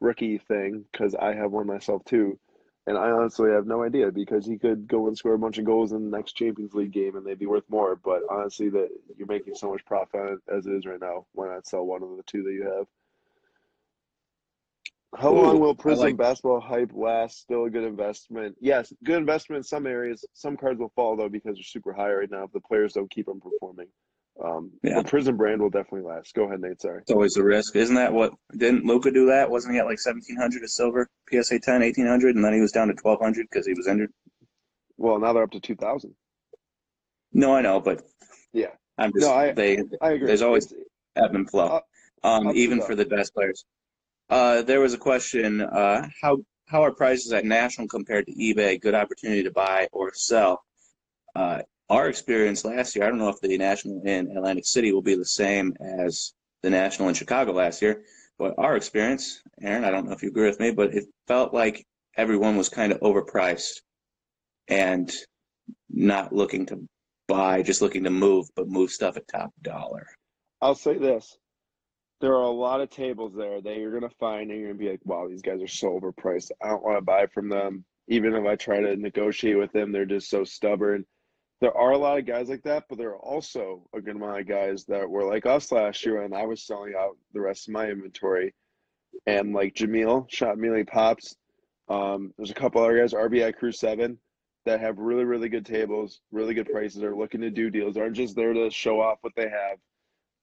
[0.00, 2.38] rookie thing because I have one myself too,
[2.86, 5.66] and I honestly have no idea because he could go and score a bunch of
[5.66, 7.96] goals in the next Champions League game and they'd be worth more.
[7.96, 11.26] But honestly, that you're making so much profit as it is right now.
[11.32, 12.86] Why not sell one of the two that you have?
[15.16, 17.40] How Ooh, long will I Prism like- basketball hype last?
[17.40, 18.56] Still a good investment.
[18.60, 20.24] Yes, good investment in some areas.
[20.34, 23.10] Some cards will fall though because they're super high right now if the players don't
[23.10, 23.88] keep them performing.
[24.42, 25.02] Um, Yeah.
[25.02, 26.32] The Prism brand will definitely last.
[26.34, 26.80] Go ahead, Nate.
[26.80, 27.00] Sorry.
[27.02, 28.32] it's always a risk, isn't that what?
[28.56, 29.50] Didn't Luka do that?
[29.50, 32.72] Wasn't he at like seventeen hundred of silver, PSA 10, 1800, and then he was
[32.72, 34.12] down to twelve hundred because he was injured?
[34.96, 36.14] Well, now they're up to two thousand.
[37.32, 38.02] No, I know, but
[38.52, 38.70] Yeah.
[38.96, 40.26] I'm just No, I- they I agree.
[40.28, 40.72] There's always-
[41.16, 41.88] ebb and flow, Up-
[42.22, 43.64] um, even for the best players.
[44.30, 48.80] Uh, there was a question: uh, how how are prices at National compared to eBay?
[48.80, 50.62] Good opportunity to buy or sell.
[51.34, 55.02] Uh, our experience last year, I don't know if the National in Atlantic City will
[55.02, 58.04] be the same as the National in Chicago last year,
[58.38, 61.52] but our experience, Aaron, I don't know if you agree with me, but it felt
[61.52, 61.84] like
[62.16, 63.80] everyone was kind of overpriced
[64.68, 65.12] and
[65.88, 66.86] not looking to
[67.26, 70.06] buy, just looking to move, but move stuff at top dollar.
[70.60, 71.36] I'll say this.
[72.20, 74.90] There are a lot of tables there that you're gonna find and you're gonna be
[74.90, 76.50] like, wow, these guys are so overpriced.
[76.62, 77.84] I don't want to buy from them.
[78.08, 81.06] Even if I try to negotiate with them, they're just so stubborn.
[81.60, 84.40] There are a lot of guys like that, but there are also a good amount
[84.40, 87.68] of guys that were like us last year and I was selling out the rest
[87.68, 88.54] of my inventory.
[89.26, 91.36] And like Jameel, Shot Mealy Pops.
[91.88, 94.18] Um, there's a couple other guys, RBI Crew 7,
[94.66, 98.16] that have really, really good tables, really good prices, are looking to do deals, aren't
[98.16, 99.78] just there to show off what they have.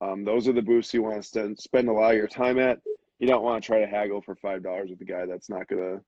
[0.01, 2.59] Um, those are the booths you want to spend, spend a lot of your time
[2.59, 2.79] at.
[3.19, 5.67] You don't want to try to haggle for five dollars with a guy that's not
[5.67, 6.01] gonna.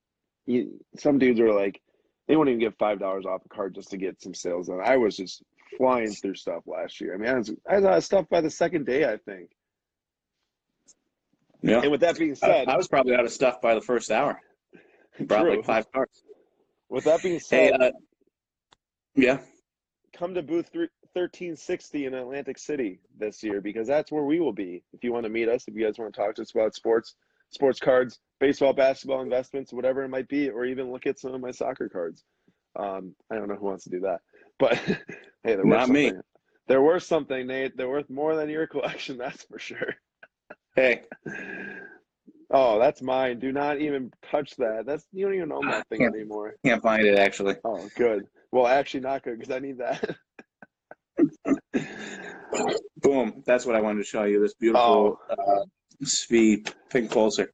[0.45, 1.81] You, some dudes are like,
[2.27, 4.79] they won't even get five dollars off a card just to get some sales done.
[4.83, 5.43] I was just
[5.77, 7.13] flying through stuff last year.
[7.13, 9.49] I mean, I was, I was out of stuff by the second day, I think.
[11.61, 11.81] Yeah.
[11.81, 14.39] And with that being said, I was probably out of stuff by the first hour.
[15.19, 15.55] Brought True.
[15.57, 16.23] like five cards.
[16.89, 17.91] with that being Hey, said, uh,
[19.15, 19.39] yeah,
[20.13, 20.87] come to booth three,
[21.21, 24.83] 1360 in Atlantic City this year because that's where we will be.
[24.93, 26.75] If you want to meet us, if you guys want to talk to us about
[26.75, 27.15] sports,
[27.49, 31.41] sports cards, baseball, basketball investments, whatever it might be, or even look at some of
[31.41, 32.23] my soccer cards.
[32.77, 34.21] Um, I don't know who wants to do that,
[34.59, 34.75] but
[35.43, 36.13] hey, they're worth Not me.
[36.67, 37.75] They're worth something, Nate.
[37.75, 39.95] They're worth more than your collection, that's for sure.
[40.75, 41.01] hey,
[42.51, 43.39] Oh, that's mine.
[43.39, 44.85] Do not even touch that.
[44.85, 46.55] That's you don't even own that thing anymore.
[46.65, 47.55] can't find it actually.
[47.63, 48.25] Oh, good.
[48.51, 50.15] Well, actually, not good because I need that.
[52.97, 53.43] Boom.
[53.45, 54.39] That's what I wanted to show you.
[54.41, 55.33] This beautiful Oh.
[55.33, 55.65] uh,
[56.03, 57.47] Svi pink pulsar.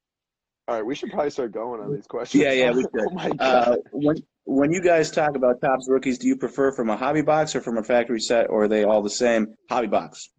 [0.68, 2.44] All right, we should probably start going on these questions.
[2.44, 2.90] Yeah, yeah, we should.
[2.96, 3.68] oh my god.
[3.68, 7.22] Uh, when when you guys talk about Topps rookies, do you prefer from a hobby
[7.22, 9.56] box or from a factory set, or are they all the same?
[9.70, 10.30] Hobby box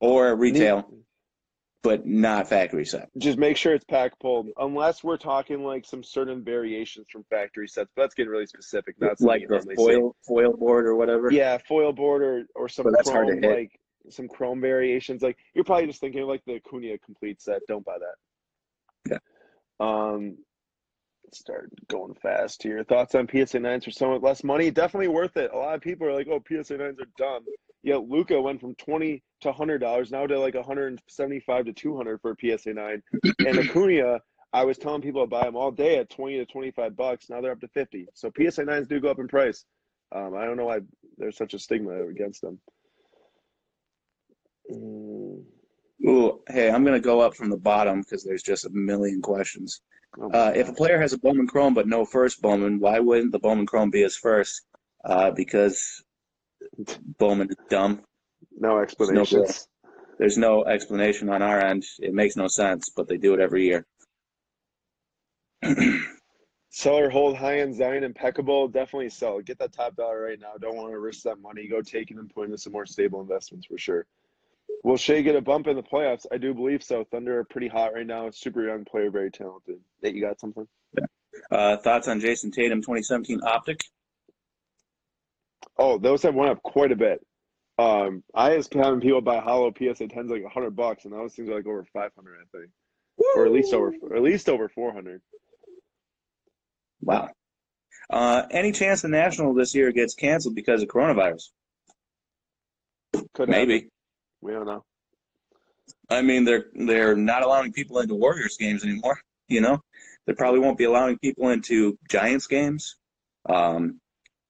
[0.00, 0.88] or retail,
[1.82, 3.08] but not factory set.
[3.18, 7.66] Just make sure it's pack pulled, unless we're talking like some certain variations from factory
[7.68, 7.90] sets.
[7.94, 8.96] But that's getting really specific.
[8.98, 11.30] That's like the foil foil board or whatever.
[11.32, 13.56] Yeah, foil board or, or some But that's hard to chrome hit.
[13.58, 15.22] like some chrome variations.
[15.22, 17.62] Like you're probably just thinking of like the Cunha complete set.
[17.68, 19.10] Don't buy that.
[19.10, 19.18] Yeah.
[19.78, 20.38] Um,
[21.32, 22.84] start going fast here.
[22.84, 24.70] Thoughts on PSA nines for somewhat less money?
[24.70, 25.50] Definitely worth it.
[25.52, 27.44] A lot of people are like, "Oh, PSA nines are dumb."
[27.82, 31.66] Yeah, Luka went from twenty to hundred dollars now to like one hundred and seventy-five
[31.66, 33.02] to two hundred for a PSA nine,
[33.46, 34.20] and Acuna.
[34.52, 37.28] I was telling people to buy them all day at twenty to twenty-five bucks.
[37.28, 38.06] Now they're up to fifty.
[38.14, 39.64] So PSA nines do go up in price.
[40.14, 40.80] Um, I don't know why
[41.18, 42.60] there's such a stigma against them.
[44.72, 49.80] Ooh, hey, I'm gonna go up from the bottom because there's just a million questions.
[50.20, 53.32] oh Uh, if a player has a Bowman Chrome but no first Bowman, why wouldn't
[53.32, 54.62] the Bowman Chrome be his first?
[55.04, 56.04] Uh, because
[57.18, 58.02] Bowman is dumb.
[58.58, 59.68] no explanations.
[60.18, 61.84] There's no explanation on our end.
[61.98, 63.86] It makes no sense, but they do it every year.
[66.70, 68.68] Sell or hold high end Zion impeccable.
[68.68, 69.40] Definitely sell.
[69.40, 70.52] Get that top dollar right now.
[70.60, 71.66] Don't want to risk that money.
[71.68, 74.06] Go take it and put into some more stable investments for sure.
[74.84, 76.26] Will Shai get a bump in the playoffs?
[76.30, 77.04] I do believe so.
[77.04, 78.30] Thunder are pretty hot right now.
[78.30, 79.80] Super young player, very talented.
[80.02, 80.66] Nate, you got something?
[81.50, 83.80] Uh, thoughts on Jayson Tatum 2017 Optic?
[85.78, 87.24] Oh, those have went up quite a bit.
[87.78, 91.48] Um, I was having people buy hollow PSA tens like hundred bucks, and those things
[91.50, 92.70] are like over five hundred, I think,
[93.36, 95.20] or at least over, or at least over four hundred.
[97.02, 97.28] Wow.
[98.08, 101.50] Uh, any chance the national this year gets canceled because of coronavirus?
[103.34, 103.74] Could Maybe.
[103.74, 103.90] happen.
[104.40, 104.84] We don't know.
[106.10, 109.18] I mean, they're they're not allowing people into Warriors games anymore.
[109.48, 109.80] You know,
[110.26, 112.96] they probably won't be allowing people into Giants games.
[113.48, 114.00] Um,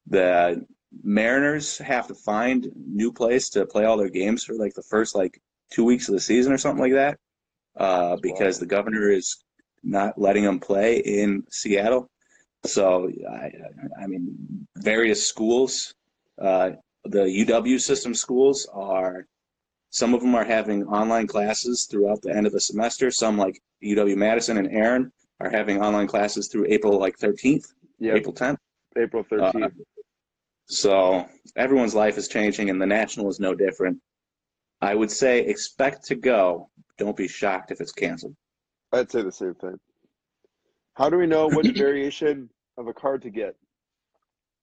[0.07, 0.64] the
[1.03, 5.14] Mariners have to find new place to play all their games for like the first
[5.14, 7.18] like two weeks of the season or something like that,
[7.77, 8.61] uh, because Wow.
[8.61, 9.37] the governor is
[9.83, 12.09] not letting them play in Seattle.
[12.64, 13.51] So, I,
[14.03, 15.94] I mean, various schools,
[16.40, 16.70] uh,
[17.05, 19.27] the UW system schools are
[19.96, 23.11] some of them are having online classes throughout the end of the semester.
[23.11, 28.12] Some, like UW Madison and Aaron, are having online classes through April like 13th, Yeah,
[28.12, 28.59] April 10th.
[28.98, 29.72] April uh, thirteenth.
[30.66, 33.98] So everyone's life is changing, and the National is no different.
[34.82, 36.68] I would say expect to go.
[36.98, 38.37] Don't be shocked if it's canceled.
[38.92, 39.78] I'd say the same thing.
[40.92, 43.54] How do we know which variation of a card to get?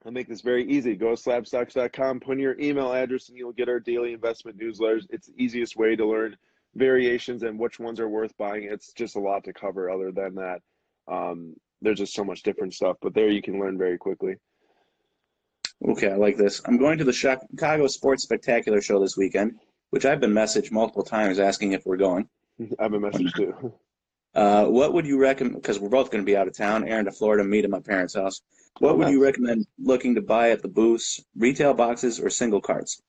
[0.06, 0.96] I'll make this very easy.
[0.96, 5.06] Go to slabstocks.com, put in your email address, and you'll get our daily investment newsletters.
[5.10, 6.36] It's the easiest way to learn
[6.76, 8.64] variations and which ones are worth buying.
[8.64, 10.62] It's just a lot to cover other than that.
[11.08, 14.36] Um, there's just so much different stuff, but there you can learn very quickly.
[15.88, 16.62] Okay, I like this.
[16.66, 21.04] I'm going to the Chicago Sports Spectacular show this weekend, which I've been messaged multiple
[21.04, 22.28] times asking if we're going.
[22.80, 23.74] I have been messaged too.
[24.36, 25.56] Uh, what would you recommend?
[25.56, 26.88] Because we're both going to be out of town.
[26.88, 28.42] Aaron to Florida, me to my parents' house.
[28.80, 31.24] What would you recommend looking to buy at the booths?
[31.38, 33.02] Retail boxes or single cards?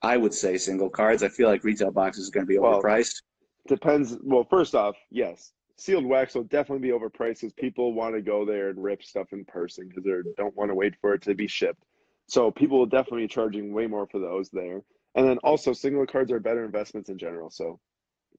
[0.00, 1.24] I would say single cards.
[1.24, 3.22] I feel like retail boxes are going to be Well, overpriced.
[3.66, 4.16] Depends.
[4.22, 8.44] Well, first off, yes, sealed wax will definitely be overpriced because people want to go
[8.44, 11.34] there and rip stuff in person because they don't want to wait for it to
[11.34, 11.82] be shipped.
[12.28, 14.82] So people will definitely be charging way more for those there.
[15.14, 17.50] And then also, single cards are better investments in general.
[17.50, 17.80] So,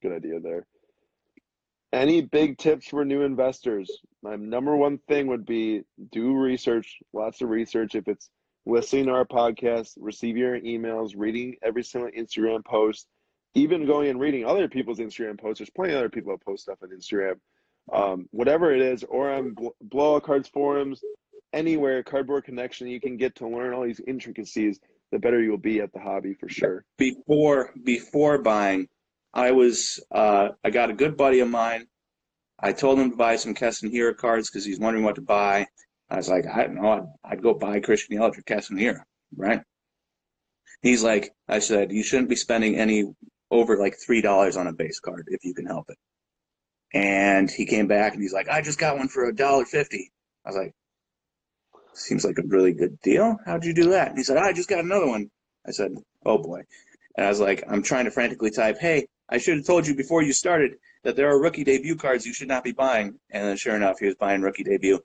[0.02, 0.66] good idea there.
[1.92, 3.90] Any big tips for new investors?
[4.22, 5.82] My number one thing would be
[6.12, 7.94] do research, lots of research.
[7.94, 8.30] If it's
[8.66, 13.06] listening to our podcast, receiving your emails, reading every single Instagram post,
[13.54, 15.58] even going and reading other people's Instagram posts.
[15.58, 17.34] There's plenty of other people that post stuff on Instagram.
[17.92, 21.02] Um, whatever it is, or on Bl- Blowout Cards forums,
[21.52, 24.78] anywhere, Cardboard Connection, you can get to learn all these intricacies.
[25.10, 26.84] The better you will be at the hobby for sure.
[26.96, 28.88] before before buying,
[29.32, 31.86] I was uh, I got a good buddy of mine.
[32.58, 35.66] I told him to buy some Keston Hiura cards because he's wondering what to buy.
[36.10, 39.02] I was like, I don't know, I'd, I'd go buy Christian Yelich or Keston Hiura,
[39.36, 39.62] right?
[40.82, 43.04] He's like, I said, you shouldn't be spending any
[43.50, 45.98] over like three dollars on a base card if you can help it.
[46.92, 50.10] And he came back and he's like, I just got one for a dollar fifty.
[50.44, 50.72] I was like,
[51.94, 53.36] seems like a really good deal.
[53.46, 54.08] How'd you do that?
[54.08, 55.30] And he said, I just got another one.
[55.66, 55.92] I said,
[56.24, 56.62] oh boy.
[57.16, 59.94] And I was like, I'm trying to frantically type, hey, I should have told you
[59.94, 60.72] before you started
[61.04, 63.18] that there are rookie debut cards you should not be buying.
[63.30, 65.00] And then sure enough, he was buying rookie debut.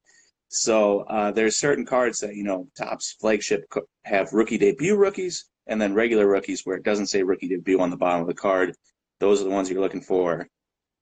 [0.47, 3.71] So uh, there's certain cards that, you know, Topps flagship
[4.03, 7.89] have rookie debut rookies and then regular rookies where it doesn't say rookie debut on
[7.89, 8.73] the bottom of the card.
[9.19, 10.47] Those are the ones you're looking for.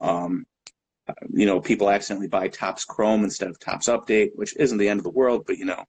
[0.02, 0.46] Um,
[1.08, 4.88] uh, you know, people accidentally buy Topps Chrome instead of Topps Update, which isn't the
[4.88, 5.84] end of the world, but you know,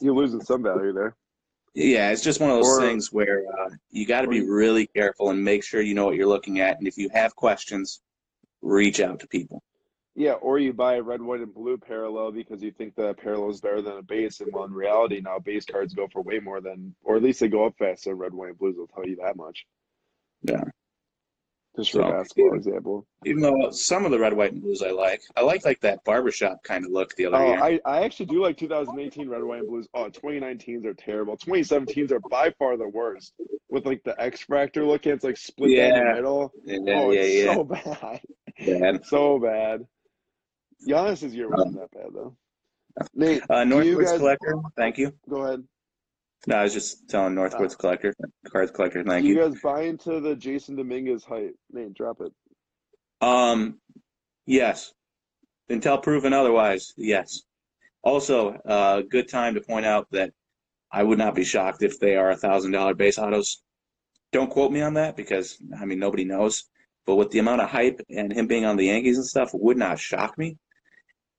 [0.00, 1.16] You're losing some value there.
[1.74, 4.86] Yeah, it's just one of those Or- things where uh, you got to be really
[4.86, 6.78] careful and make sure you know what you're looking at.
[6.78, 8.00] And if you have questions,
[8.60, 9.62] reach out to people.
[10.14, 13.48] Yeah, or you buy a red, white, and blue parallel because you think the parallel
[13.48, 16.38] is better than a base, and well, in reality, now base cards go for way
[16.38, 18.14] more than, or at least they go up faster.
[18.14, 19.64] Red, white, and blues will tell you that much.
[20.42, 20.64] Yeah.
[21.76, 23.06] Just for So- basketball example.
[23.24, 26.04] Even though some of the red, white, and blues I like, I like like that
[26.04, 27.62] barbershop kind of look the other Oh, year.
[27.62, 29.88] I, I actually do like 2018 red, white, and blues.
[29.94, 31.36] Oh, 2019s are terrible.
[31.38, 33.32] 2017s are by far the worst.
[33.70, 36.08] With like the X Fractor look, it's like split down Yeah.
[36.10, 36.52] the middle.
[36.64, 37.54] yeah, oh, yeah, it's yeah.
[37.54, 37.64] so
[38.00, 38.20] bad.
[38.58, 38.92] yeah.
[39.04, 39.86] So bad.
[40.86, 42.36] Giannis's year wasn't that bad though.
[43.14, 45.12] Nate, Uh, Northwoods guys Collector, thank you.
[45.28, 45.64] go ahead?
[46.46, 48.14] No, I was just telling Northwoods Collector,
[48.50, 49.40] Cards Collector, thank you you.
[49.40, 51.54] guys buy into the Jasson Dominguez hype?
[51.70, 52.32] Nate, drop it.
[53.20, 53.78] Um,
[54.44, 54.92] yes.
[55.68, 57.42] Until proven otherwise, yes.
[58.02, 60.32] Also, a uh, good time to point out that
[60.90, 63.62] I would not be shocked if they are a thousand dollar base autos.
[64.32, 66.64] Don't quote me on that because I mean nobody knows.
[67.06, 69.76] But with the amount of hype and him being on the Yankees and stuff, would
[69.76, 70.56] not shock me.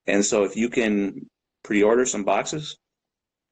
[0.07, 1.29] And so if you can
[1.63, 2.77] pre-order some boxes,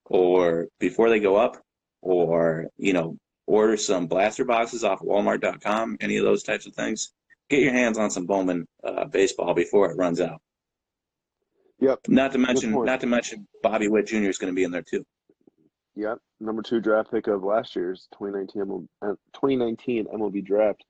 [0.05, 1.57] or before they go up,
[2.01, 7.13] or you know order some blaster boxes off Walmart.com, any of those types of things,
[7.49, 10.41] get your hands on some Bowman uh, baseball before it runs out.
[11.79, 11.99] Yep.
[12.07, 14.29] Not to mention, not to mention, Bobby Witt Jr.
[14.29, 15.03] is going to be in there too.
[15.95, 20.85] Yep, number two draft pick of last year's 2019 MLB, uh, 2019 MLB draft.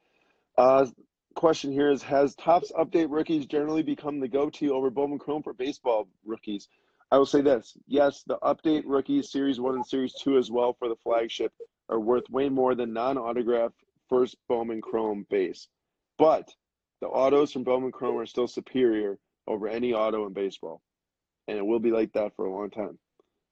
[0.58, 0.86] Uh,
[1.34, 5.54] question here is: Has Topps update rookies generally become the go-to over Bowman Chrome for
[5.54, 6.68] baseball rookies?
[7.12, 10.74] I will say this: Yes, the update rookies Series One and Series Two as well
[10.74, 11.52] for the flagship
[11.90, 15.68] are worth way more than non-autographed first Bowman Chrome base,
[16.18, 16.50] but
[17.02, 20.82] the autos from Bowman Chrome are still superior over any auto in baseball,
[21.48, 22.98] and it will be like that for a long time,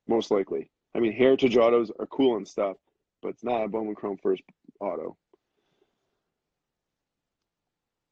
[0.07, 0.71] most likely.
[0.95, 2.77] I mean, heritage autos are cool and stuff,
[3.21, 4.43] but it's not a Bowman Chrome first
[4.79, 5.17] auto.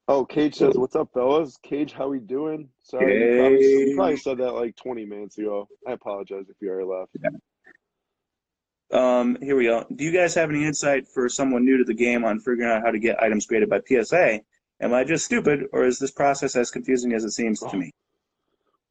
[0.10, 1.58] Oh, Cage says, "What's up, fellas?
[1.64, 5.68] Cage, how we doing?" Sorry, you, probably, you probably said that like 20 minutes ago.
[5.86, 7.18] I apologize if you already left.
[8.90, 9.86] Um, here we go.
[9.94, 12.84] Do you guys have any insight for someone new to the game on figuring out
[12.84, 14.40] how to get items graded by PSA?
[14.80, 17.92] Am I just stupid, or is this process as confusing as it seems to me?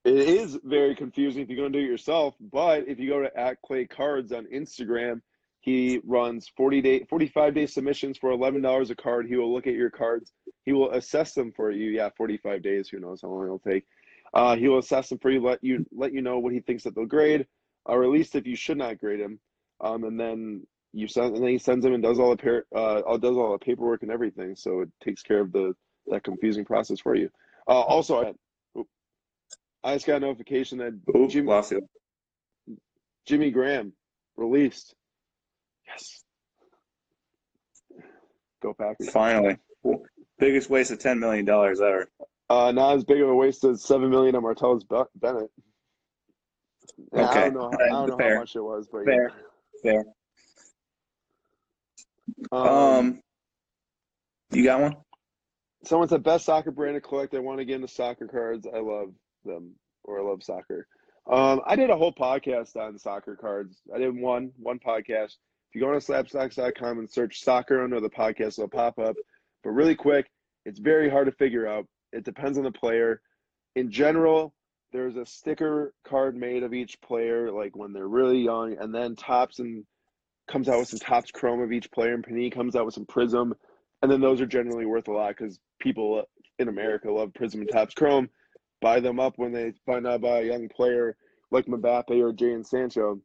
[0.05, 3.23] It is very confusing if you're going to do it yourself, but if you go
[3.23, 5.21] to at Clay Cards on Instagram,
[5.67, 9.27] he runs 40 day, 45 day submissions for $11 a card.
[9.27, 10.33] He will look at your cards.
[10.65, 11.91] He will assess them for you.
[11.91, 12.89] Yeah, 45 days.
[12.89, 13.85] Who knows how long it'll take.
[14.33, 16.85] Uh, he will assess them for you, let you let you know what he thinks
[16.85, 17.47] that they'll grade,
[17.85, 19.41] or at least if you should not grade him.
[19.81, 22.67] Um, and then you send, and then he sends them and does all the par-
[22.75, 24.55] uh, does all the paperwork and everything.
[24.55, 25.75] So it takes care of the
[26.07, 27.29] that confusing process for you.
[27.67, 28.35] Uh, also,
[28.77, 28.83] I,
[29.83, 31.73] I just got a notification that Ooh, Jim, lost.
[33.27, 33.93] Jimmy Graham
[34.37, 34.95] released.
[35.87, 36.23] Yes.
[38.63, 39.11] Go Packers.
[39.11, 39.57] Finally.
[40.39, 42.09] Biggest waste of $10 million ever.
[42.49, 44.83] Uh, not as big of a waste as seven million on Martellus
[45.17, 45.51] Bennett.
[47.13, 47.41] Yeah, Okay.
[47.41, 47.71] I don't know.
[47.85, 48.35] I don't know Fair.
[48.35, 49.33] how much it was, but Fair.
[49.83, 49.93] Fair.
[49.95, 50.03] yeah.
[52.53, 53.21] Um, Um,
[54.53, 54.97] you got one?
[55.85, 57.35] someone said best soccer brand to collect.
[57.35, 58.67] I want to get into soccer cards.
[58.73, 59.13] I love
[59.45, 59.75] them,
[60.05, 60.87] or I love soccer.
[61.31, 63.81] Um, I did a whole podcast on soccer cards.
[63.95, 65.35] I did one one podcast.
[65.77, 69.15] You go on to slabstocks.com and search soccer under the podcast, it'll pop up.
[69.63, 70.25] But really quick,
[70.65, 71.85] it's very hard to figure out.
[72.15, 73.21] It depends on the player.
[73.75, 74.55] In general,
[74.93, 79.17] there's a sticker card made of each player, like when they're really young, and then
[79.17, 79.85] Topps and
[80.51, 83.05] comes out with some Topps chrome of each player, and Panini comes out with some
[83.05, 83.53] Prizm,
[84.01, 86.25] and then those are generally worth a lot because people
[86.59, 88.31] in America love Prizm and Topps chrome.
[88.81, 91.19] Buy them up when they find out about a young player
[91.51, 93.21] like Mbappe or Jadon Sancho,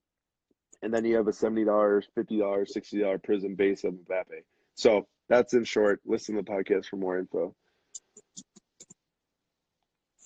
[0.81, 4.43] and then you have a seventy dollars, fifty dollars, sixty dollar Prizm base of Mbappe.
[4.75, 6.01] So that's in short.
[6.05, 7.55] Listen to the podcast for more info.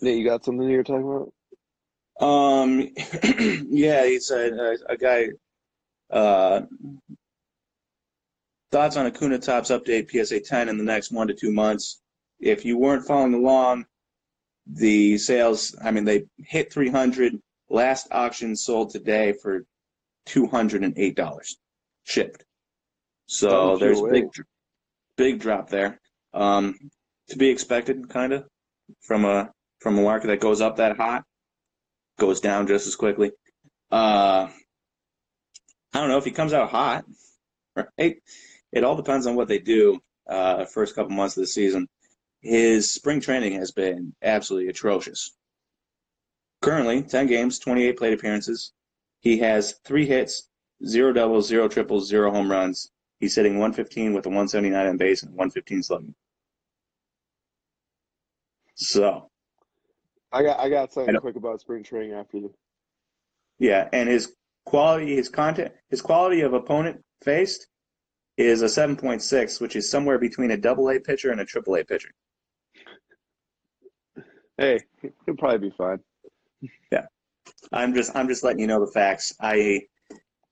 [0.01, 1.31] Nate, you got something you're talking
[2.19, 2.27] about?
[2.27, 2.89] Um,
[3.69, 5.29] yeah, he said uh, a guy.
[6.09, 6.61] Uh,
[8.71, 12.01] thoughts on Acuna Topps update PSA 10 in the next one to two months.
[12.39, 13.85] If you weren't following along,
[14.67, 15.75] the sales.
[15.83, 17.39] I mean, they hit 300.
[17.69, 19.65] Last auction sold today for
[20.25, 21.57] 208 dollars,
[22.03, 22.43] shipped.
[23.27, 24.25] So Oh, there's a big,
[25.17, 25.99] big drop there.
[26.33, 26.75] Um,
[27.29, 28.45] to be expected, kind of,
[29.01, 31.23] from a from a market that goes up that hot,
[32.19, 33.31] goes down just as quickly.
[33.91, 34.49] Uh,
[35.93, 37.05] I don't know if he comes out hot,
[37.75, 38.17] right?
[38.71, 39.99] It all depends on what they do.
[40.27, 41.87] Uh, first couple months of the season,
[42.41, 45.31] his spring training has been absolutely atrocious.
[46.61, 48.73] Currently, 10 games, 28 plate appearances.
[49.19, 50.49] He has three hits,
[50.85, 52.91] zero doubles, zero triples, zero home runs.
[53.19, 56.15] He's hitting 115 with a 179 on base and 115 slugging.
[58.75, 59.29] So,
[60.31, 62.53] I got I got something quick about spring training after you.
[63.57, 64.33] yeah, and his
[64.65, 67.67] quality, his content, his quality of opponent faced
[68.37, 71.85] is a 7.6, which is somewhere between a double A pitcher and a triple A
[71.85, 72.09] pitcher.
[74.57, 74.79] Hey,
[75.25, 75.99] he'll probably be fine.
[77.71, 79.33] I'm just I'm just letting you know the facts.
[79.39, 79.81] I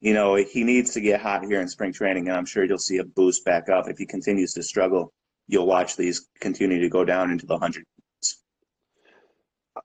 [0.01, 2.78] you know, he needs to get hot here in spring training and I'm sure you'll
[2.78, 3.88] see a boost back up.
[3.88, 5.14] If he continues to struggle,
[5.47, 7.88] you'll watch these continue to go down into the hundreds.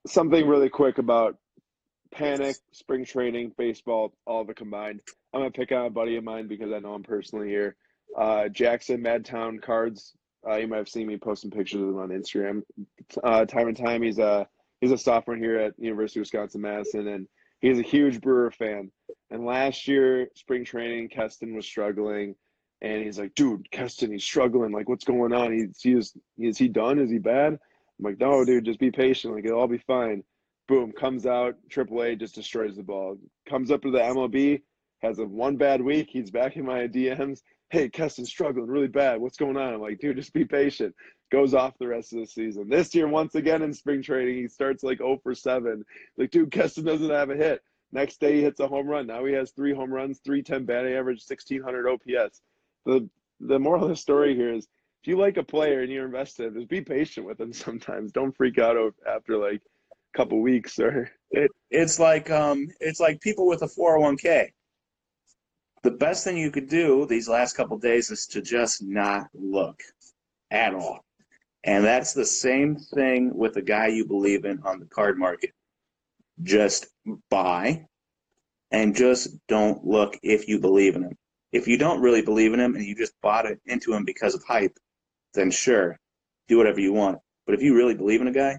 [0.07, 1.37] Something really quick about
[2.11, 5.01] panic, spring training, baseball, all of it combined.
[5.33, 7.77] I'm gonna pick on a buddy of mine because I know him personally here.
[8.17, 10.15] Uh, Jackson Madtown Cards.
[10.49, 12.63] Uh, you might have seen me posting pictures of him on Instagram.
[13.23, 14.49] Uh, time and time, he's a
[14.81, 17.27] he's a sophomore here at University of Wisconsin Madison, and
[17.61, 18.91] he's a huge Brewer fan.
[19.31, 22.35] And last year, spring training, Keston was struggling,
[22.81, 24.73] and he's like, "Dude, Keston, he's struggling.
[24.73, 25.53] Like, what's going on?
[25.53, 26.99] He's he is, is he done?
[26.99, 29.35] Is he bad?" I'm like, "No, dude, just be patient.
[29.35, 30.23] Like, it'll all be fine."
[30.69, 33.17] Boom, comes out, AAA just destroys the ball.
[33.49, 34.61] Comes up to the MLB,
[35.01, 36.09] has a one bad week.
[36.11, 37.41] He's back in my DMs.
[37.71, 39.21] Hey, Keston's struggling really bad.
[39.21, 39.75] What's going on?
[39.75, 40.95] I'm like, dude, just be patient.
[41.31, 42.69] Goes off the rest of the season.
[42.69, 45.85] This year, once again in spring training, he starts like 0 for 7.
[46.17, 47.63] Like, dude, Keston doesn't have a hit.
[47.93, 49.07] Next day he hits a home run.
[49.07, 52.43] Now he has three home runs, 310 batting average, 1600 OPS.
[52.85, 53.09] The
[53.41, 54.67] the moral of the story here is
[55.03, 58.13] if you like a player and you're invested, just be patient with them sometimes.
[58.13, 58.77] Don't freak out
[59.07, 59.63] after like
[60.15, 64.49] a couple weeks or it, it's like um it's like people with a 401k.
[65.83, 69.81] The best thing you could do these last couple days is to just not look
[70.51, 71.05] at all.
[71.65, 75.51] And that's the same thing with the guy you believe in on the card market.
[76.43, 76.87] Just
[77.31, 77.87] buy
[78.71, 81.19] and just don't look if you believe in him.
[81.53, 84.35] If you don't really believe in him and you just bought it into him because
[84.35, 84.77] of hype,
[85.35, 85.99] then sure,
[86.47, 87.19] do whatever you want.
[87.47, 88.59] But if you really believe in a guy,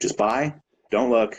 [0.00, 0.54] just buy,
[0.90, 1.36] don't look,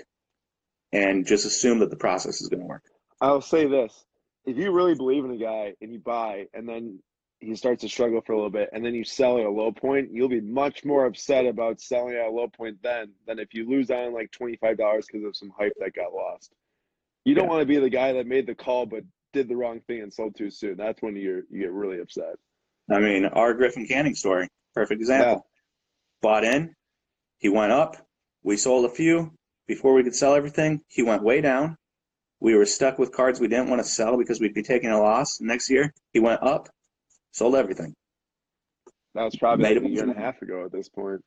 [0.92, 2.84] and just assume that the process is going to work.
[3.22, 4.06] I'll say this.
[4.46, 7.00] If you really believe in a guy and you buy and then
[7.44, 9.72] he starts to struggle for a little bit and then you sell at a low
[9.72, 13.54] point, you'll be much more upset about selling at a low point then than if
[13.54, 16.54] you lose on like $25 because of some hype that got lost.
[17.26, 17.52] You don't yeah.
[17.52, 20.14] want to be the guy that made the call but did the wrong thing and
[20.14, 20.78] sold too soon.
[20.78, 22.36] That's when you you get really upset.
[22.90, 25.34] I mean, our Griffin Canning story, perfect example.
[25.34, 25.40] Yeah.
[26.22, 26.76] Bought in,
[27.40, 27.98] he went up,
[28.44, 29.32] we sold a few
[29.68, 30.82] before we could sell everything.
[30.88, 31.78] He went way down.
[32.40, 35.00] We were stuck with cards we didn't want to sell because we'd be taking a
[35.00, 35.94] loss next year.
[36.12, 36.68] He went up,
[37.34, 37.94] sold everything.
[39.16, 41.22] That was probably like a year and a half ago at this point.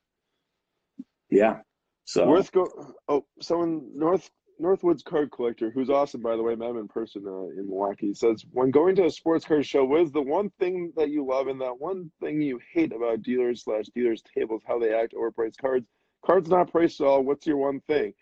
[1.30, 1.58] Yeah.
[2.04, 2.66] So worth go.
[3.08, 4.30] Oh, someone North
[4.60, 8.14] Northwoods card collector, who's awesome by the way, met him in person uh, in Milwaukee,
[8.14, 11.26] says when going to a sports card show, what is the one thing that you
[11.26, 15.14] love and that one thing you hate about dealers slash dealers tables, how they act
[15.14, 15.86] overpriced cards?
[16.24, 17.22] Cards not priced at all.
[17.22, 18.12] What's your one thing?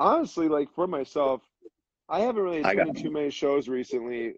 [0.00, 1.42] Honestly, like for myself,
[2.08, 4.34] I haven't really attended too many shows recently,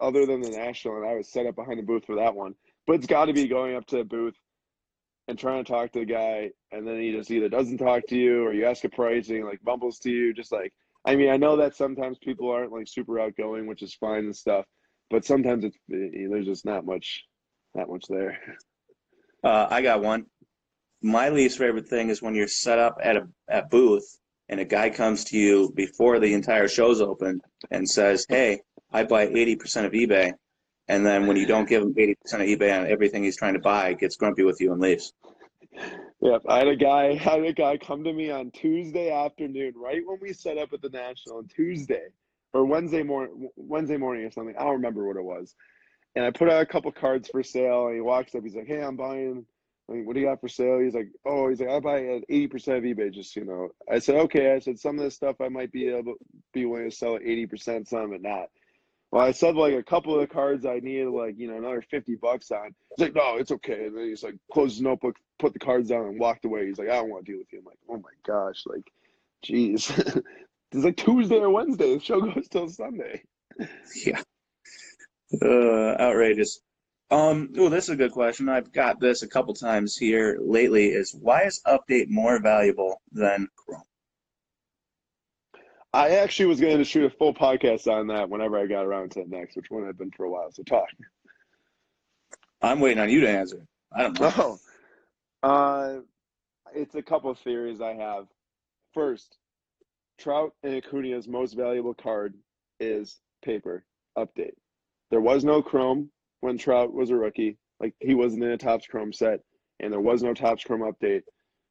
[0.00, 2.54] other than the national, and I was set up behind the booth for that one.
[2.86, 4.34] But it's got to be going up to the booth
[5.28, 8.16] and trying to talk to the guy, and then he just either doesn't talk to
[8.16, 10.32] you or you ask a pricing, like bumbles to you.
[10.32, 10.72] Just like,
[11.04, 14.36] I mean, I know that sometimes people aren't like super outgoing, which is fine and
[14.36, 14.64] stuff,
[15.10, 17.24] but sometimes it's there's just not much,
[17.74, 18.38] not much there.
[19.44, 20.26] Uh, I got one.
[21.00, 24.18] My least favorite thing is when you're set up at a at booth
[24.48, 27.40] and a guy comes to you before the entire show's open
[27.70, 28.62] and says, "Hey,
[28.92, 30.32] I buy 80% of eBay,"
[30.88, 33.60] and then when you don't give him 80% of eBay on everything he's trying to
[33.60, 35.12] buy, gets grumpy with you and leaves.
[36.20, 40.02] Yep, I had a guy had a guy come to me on Tuesday afternoon, right
[40.04, 42.08] when we set up at the National on Tuesday
[42.52, 44.56] or Wednesday morning, Wednesday morning or something.
[44.56, 45.54] I don't remember what it was.
[46.16, 48.42] And I put out a couple cards for sale, and he walks up.
[48.42, 49.46] He's like, "Hey, I'm buying
[49.88, 50.80] like, what do you got for sale?
[50.80, 53.70] He's like, oh, he's like, I buy at eighty percent of eBay, just you know.
[53.90, 54.52] I said, okay.
[54.52, 56.14] I said, some of this stuff I might be able
[56.52, 58.48] be willing to sell at eighty percent, some it not.
[59.10, 61.82] Well, I said like a couple of the cards I needed like you know another
[61.82, 62.74] fifty bucks on.
[62.90, 63.86] He's like, no, it's okay.
[63.86, 66.66] And then he's like, closed his notebook, put the cards down, and walked away.
[66.66, 67.60] He's like, I don't want to deal with you.
[67.60, 68.90] I'm like, oh my gosh, like,
[69.44, 69.90] jeez.
[70.72, 71.94] it's like Tuesday or Wednesday.
[71.94, 73.22] The show goes till Sunday.
[74.04, 74.22] Yeah.
[75.42, 76.60] Uh, outrageous.
[77.10, 78.50] Um, oh, this is a good question.
[78.50, 80.88] I've got this a couple times here lately.
[80.88, 83.82] Is why is update more valuable than Chrome?
[85.92, 89.12] I actually was going to shoot a full podcast on that whenever I got around
[89.12, 90.50] to it next, which one I've been for a while.
[90.52, 90.88] So talk.
[92.60, 93.66] I'm waiting on you to answer.
[93.92, 94.58] I don't know.
[95.42, 96.00] Oh, uh,
[96.74, 98.26] it's a couple of theories I have.
[98.92, 99.38] First,
[100.18, 102.34] Trout and Acuna's most valuable card
[102.80, 103.84] is paper
[104.16, 104.54] update.
[105.10, 106.10] There was no Chrome
[106.40, 107.56] when Trout was a rookie.
[107.80, 109.40] Like he wasn't in a Topps Chrome set,
[109.80, 111.22] and there was no Topps Chrome update.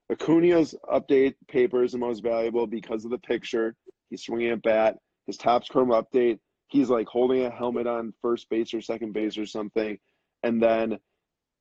[0.09, 3.75] Acuna's update paper is the most valuable because of the picture.
[4.09, 4.97] He's swinging a bat.
[5.25, 9.37] His Topps Chrome update, he's like holding a helmet on first base or second base
[9.37, 9.97] or something.
[10.43, 10.99] And then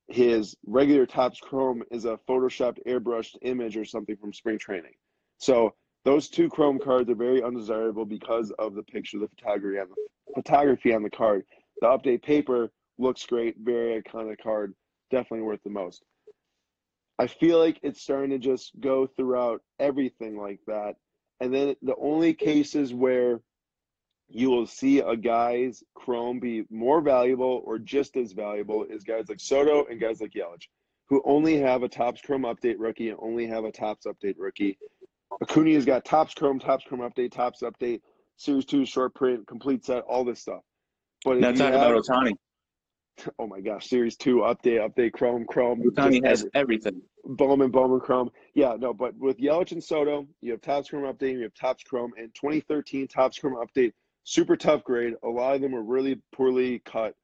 [0.09, 4.93] his regular Topps Chrome is a photoshopped, airbrushed image or something from spring training.
[5.39, 5.75] So
[6.05, 10.33] those two Chrome cards are very undesirable because of the picture, the photography on the
[10.35, 11.45] photography on the card.
[11.81, 14.75] The update paper looks great, very iconic card,
[15.11, 16.05] definitely worth the most.
[17.19, 20.97] I feel like it's starting to just go throughout everything like that.
[21.41, 23.41] And then the only cases where
[24.29, 29.29] you will see a guy's chrome be more valuable or just as valuable is guys
[29.29, 30.69] like Soto and guys like Yelich,
[31.09, 34.79] who only have a Topps Chrome update rookie and only have a Topps update rookie.
[35.41, 38.01] Acuna's got Topps Chrome, Topps Chrome update, Topps update,
[38.37, 40.63] Series 2 short print, complete set, all this stuff.
[41.25, 42.33] But now talk about Ohtani.
[43.39, 45.83] oh my gosh, Series Two update, update, Chrome, Chrome.
[45.83, 47.03] Ohtani has everything.
[47.25, 48.31] Bowman, Bowman, Chrome.
[48.55, 51.83] Yeah, no, but with Yelich and Soto, you have Topps Chrome update, you have Topps
[51.85, 53.93] Chrome, and 2013 Topps Chrome update,
[54.25, 55.15] super tough grade.
[55.25, 57.15] A lot of them are really poorly cut.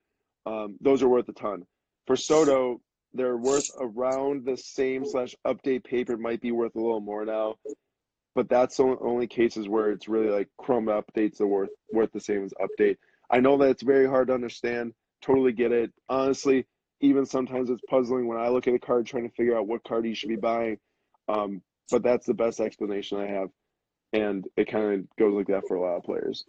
[0.46, 1.64] Um, those are worth a ton.
[2.06, 2.80] For Soto,
[3.14, 7.56] they're worth around the same slash update paper might be worth a little more now.
[8.34, 12.20] but that's the only cases where it's really like Chrome updates are worth worth the
[12.20, 12.96] same as update.
[13.30, 14.94] I know that it's very hard to understand.
[15.22, 15.92] Totally get it.
[16.08, 16.66] Honestly,
[17.00, 19.84] even sometimes it's puzzling when I look at a card trying to figure out what
[19.84, 20.78] card you should be buying.
[21.28, 23.48] Um, but that's the best explanation I have,
[24.12, 26.44] and it kind of goes like that for a lot of players.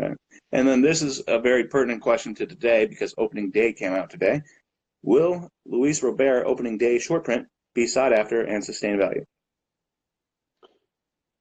[0.00, 0.14] Okay.
[0.52, 4.10] And then this is a very pertinent question to today because opening day came out
[4.10, 4.42] today.
[5.02, 9.24] Will Luis Robert opening day short print be sought after and sustain value?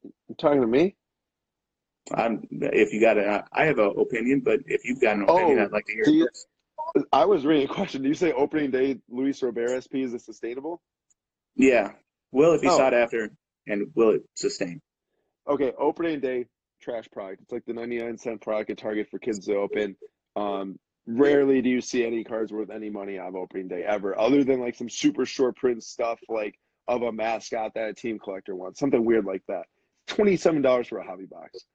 [0.03, 0.95] You're talking to me?
[2.15, 2.47] I'm.
[2.51, 5.63] If you got an, I have an opinion, but if you've got an opinion, Oh,
[5.63, 6.25] I'd like to hear you-
[6.95, 7.03] it.
[7.13, 8.01] I was reading a question.
[8.01, 10.81] Do you say opening day Luis Robert SP is it sustainable?
[11.55, 11.93] Yeah.
[12.31, 12.77] Will it be Oh.
[12.77, 13.29] sought after
[13.67, 14.81] and will it sustain?
[15.47, 16.47] Okay, opening day
[16.81, 17.41] trash product.
[17.43, 19.95] It's like the 99 cent product at Target for kids to open.
[20.35, 24.43] Um, rarely do you see any cards worth any money on opening day ever, other
[24.43, 26.57] than like some super short print stuff like
[26.87, 29.65] of a mascot that a team collector wants, something weird like that.
[30.07, 31.65] $27 for a hobby box.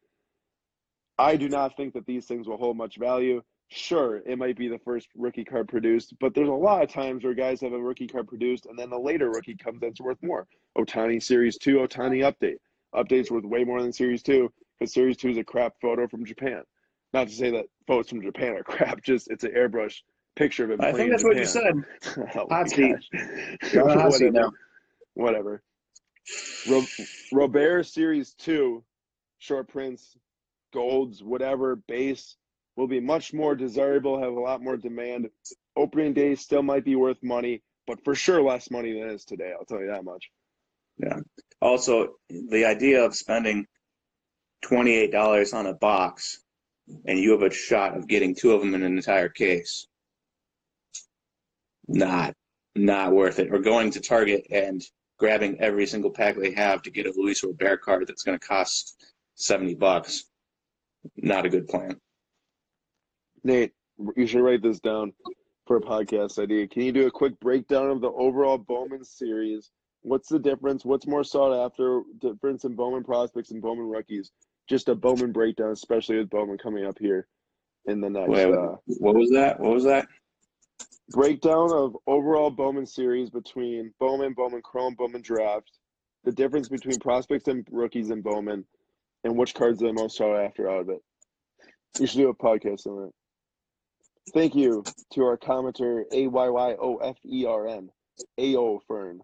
[1.18, 3.42] I do not think that these things will hold much value.
[3.68, 7.24] Sure, it might be the first rookie card produced, but there's a lot of times
[7.24, 10.18] where guys have a rookie card produced and then the later rookie comes that's worth
[10.22, 10.46] more.
[10.78, 12.58] Ohtani Series 2, Ohtani Update.
[12.94, 16.24] Update's worth way more than Series 2 because Series 2 is a crap photo from
[16.24, 16.62] Japan.
[17.12, 20.02] Not to say that photos from Japan are crap, just it's an airbrush
[20.36, 21.72] picture of him I think that's what you said.
[22.02, 22.30] Japan.
[22.36, 22.94] oh my Hot seat.
[23.12, 23.72] gosh.
[23.72, 24.46] You're on a hot seat Whatever.
[24.46, 24.52] now.
[25.14, 25.62] Whatever.
[26.68, 26.84] Ro-
[27.32, 28.84] Robert Series 2,
[29.38, 30.16] short prints,
[30.77, 32.37] golds, whatever, base
[32.77, 35.31] will be much more desirable, have a lot more demand.
[35.74, 39.24] Opening day still might be worth money, but for sure less money than it is
[39.24, 39.53] today.
[39.59, 40.31] I'll tell you that much.
[40.99, 41.20] Yeah.
[41.62, 43.66] Also, the idea of spending
[44.61, 46.43] twenty-eight dollars on a box,
[47.07, 49.87] and you have a shot of getting two of them in an entire case.
[51.89, 52.35] Not,
[52.74, 53.51] not worth it.
[53.51, 54.83] Or going to Target and
[55.18, 58.47] grabbing every single pack they have to get a Luis Robert card that's going to
[58.47, 59.03] cost
[59.37, 60.24] seventy bucks.
[61.16, 62.00] Not a good plan.
[63.44, 63.72] Nate,
[64.16, 65.12] you should write this down
[65.66, 66.66] for a podcast idea.
[66.66, 69.70] Can you do a quick breakdown of the overall Bowman series?
[70.02, 70.84] What's the difference?
[70.84, 72.02] What's more sought after?
[72.20, 74.30] Difference in Bowman prospects and Bowman rookies?
[74.68, 77.26] Just a Bowman breakdown, especially with Bowman coming up here
[77.86, 79.61] in the next Wait, uh, what was that?
[79.61, 80.07] What was that?
[81.11, 85.70] breakdown of overall Bowman series between Bowman, Bowman Chrome, Bowman Draft,
[86.24, 88.64] the difference between prospects and rookies and Bowman,
[89.27, 91.03] and which cards are the most sought after out of it.
[91.99, 93.14] You should do a podcast on it.
[94.33, 97.91] Thank you to our commenter A Y Y O F E R N,
[98.39, 99.20] A O Fern,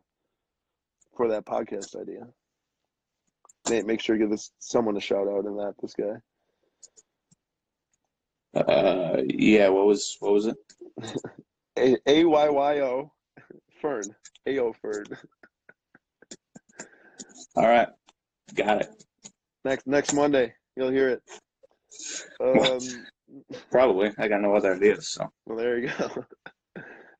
[1.16, 2.26] for that podcast idea.
[3.68, 5.74] Nate, make sure you give this someone a shout out in that.
[5.80, 6.20] This guy.
[8.60, 9.68] Uh, yeah.
[9.68, 10.56] What was what was it?
[11.78, 13.12] A A Y Y O
[13.80, 14.04] Fern.
[14.46, 15.06] A O Fern.
[17.54, 17.88] All right,
[18.54, 19.04] got it.
[19.64, 21.22] Next next Monday, you'll hear it.
[22.40, 22.78] Um,
[23.70, 24.12] Probably.
[24.18, 25.08] I got no other ideas.
[25.12, 26.24] So well, there you go.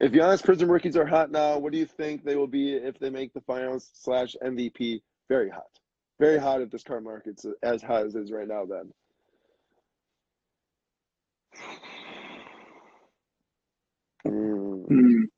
[0.00, 2.98] If Giannis Prizm rookies are hot now, what do you think they will be if
[2.98, 5.00] they make the finals slash MVP?
[5.28, 5.68] Very hot,
[6.18, 8.64] very hot if this card market's as hot as it is right now.
[8.64, 8.90] Then
[14.26, 15.28] Mm,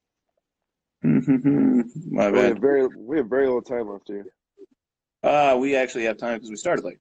[1.02, 1.82] Hmm.
[2.10, 4.26] My we have very we have very little time left here.
[5.24, 6.98] Uh, we actually have time because we started late.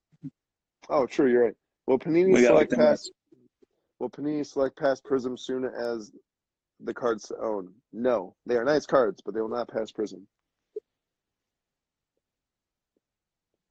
[0.90, 1.56] Oh, true, you're right.
[1.88, 3.10] Well, Panini We got like select pass?
[4.00, 6.12] Will Panini select pass Prizm soon as
[6.80, 7.74] the cards own?
[7.92, 10.22] No, they are nice cards, but they will not pass Prizm.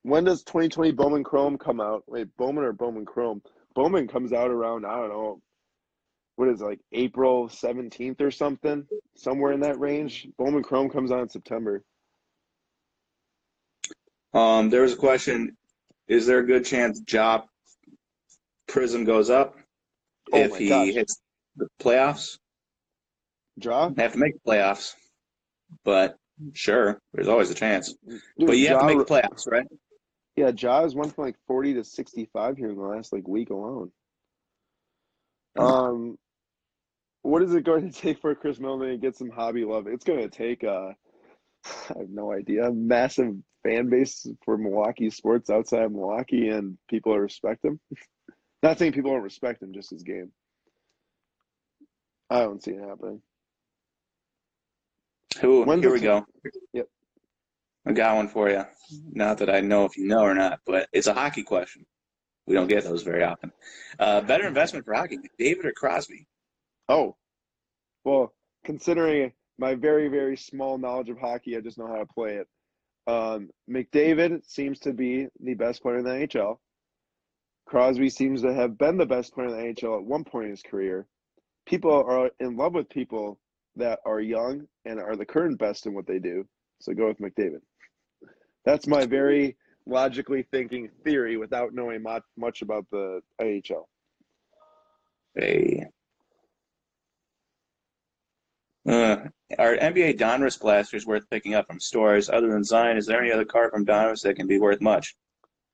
[0.03, 2.03] When does 2020 Bowman Chrome come out?
[2.07, 3.41] Wait, Bowman or Bowman Chrome?
[3.75, 5.41] Bowman comes out around I don't know.
[6.37, 8.87] What is it, like April 17th or something?
[9.17, 10.29] Somewhere in that range.
[10.37, 11.83] Bowman Chrome comes out in September.
[14.35, 15.57] Um, there was a question:
[16.09, 17.45] Is there a good chance Job
[18.69, 19.57] Prizm goes up
[20.33, 20.95] Oh if he gosh.
[20.95, 21.21] hits
[21.57, 22.39] the playoffs?
[23.57, 23.91] Ja?
[23.91, 24.95] They have to make the playoffs,
[25.85, 26.17] but
[26.55, 27.95] sure, there's always a chance.
[28.07, 29.67] Dude, but you have to make the playoffs, right?
[30.37, 33.93] Yeah, Ja's went from like 40 to 65 here in the last like week alone.
[35.59, 36.17] Um,
[37.21, 39.87] what is it going to take for Khris Middleton to get some hobby love?
[39.87, 40.93] It's going to take uh,
[41.65, 47.19] I have no idea, massive fan base for Milwaukee sports outside of Milwaukee, and people
[47.19, 47.81] respect him.
[48.63, 50.31] Not saying people don't respect him, just his game.
[52.31, 53.21] I don't see it happening.
[55.41, 55.65] Who?
[55.65, 56.25] When's here we go.
[56.73, 56.89] Yep.
[57.87, 58.65] I got one for you.
[59.13, 61.85] Not that I know if you know or not, but it's a hockey question.
[62.47, 63.53] We don't get those very often.
[63.99, 66.27] Uh, better investment for hockey, McDavid or Crosby?
[66.89, 67.17] Oh,
[68.05, 68.35] well,
[68.65, 72.49] considering my very, very small knowledge of hockey, I just know how to play it.
[73.07, 76.59] Um, McDavid seems to be the best player in the NHL.
[77.67, 80.51] Crosby seems to have been the best player in the NHL at one point in
[80.51, 81.07] his career.
[81.67, 83.39] People are in love with people
[83.77, 86.47] that are young and are the current best in what they do.
[86.81, 87.61] So go with McDavid.
[88.65, 93.85] That's my very logically thinking theory without knowing much, much about the NHL.
[95.35, 95.87] Hey.
[98.87, 99.17] Uh,
[99.59, 102.29] are NBA Donruss blasters worth picking up from stores?
[102.29, 105.15] Other than Zion, is there any other card from Donruss that can be worth much?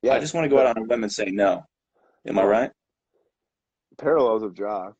[0.01, 1.63] Yeah, I just want to go out on a limb and say no.
[2.27, 2.71] Am I right?
[3.97, 4.91] Parallels of Ja.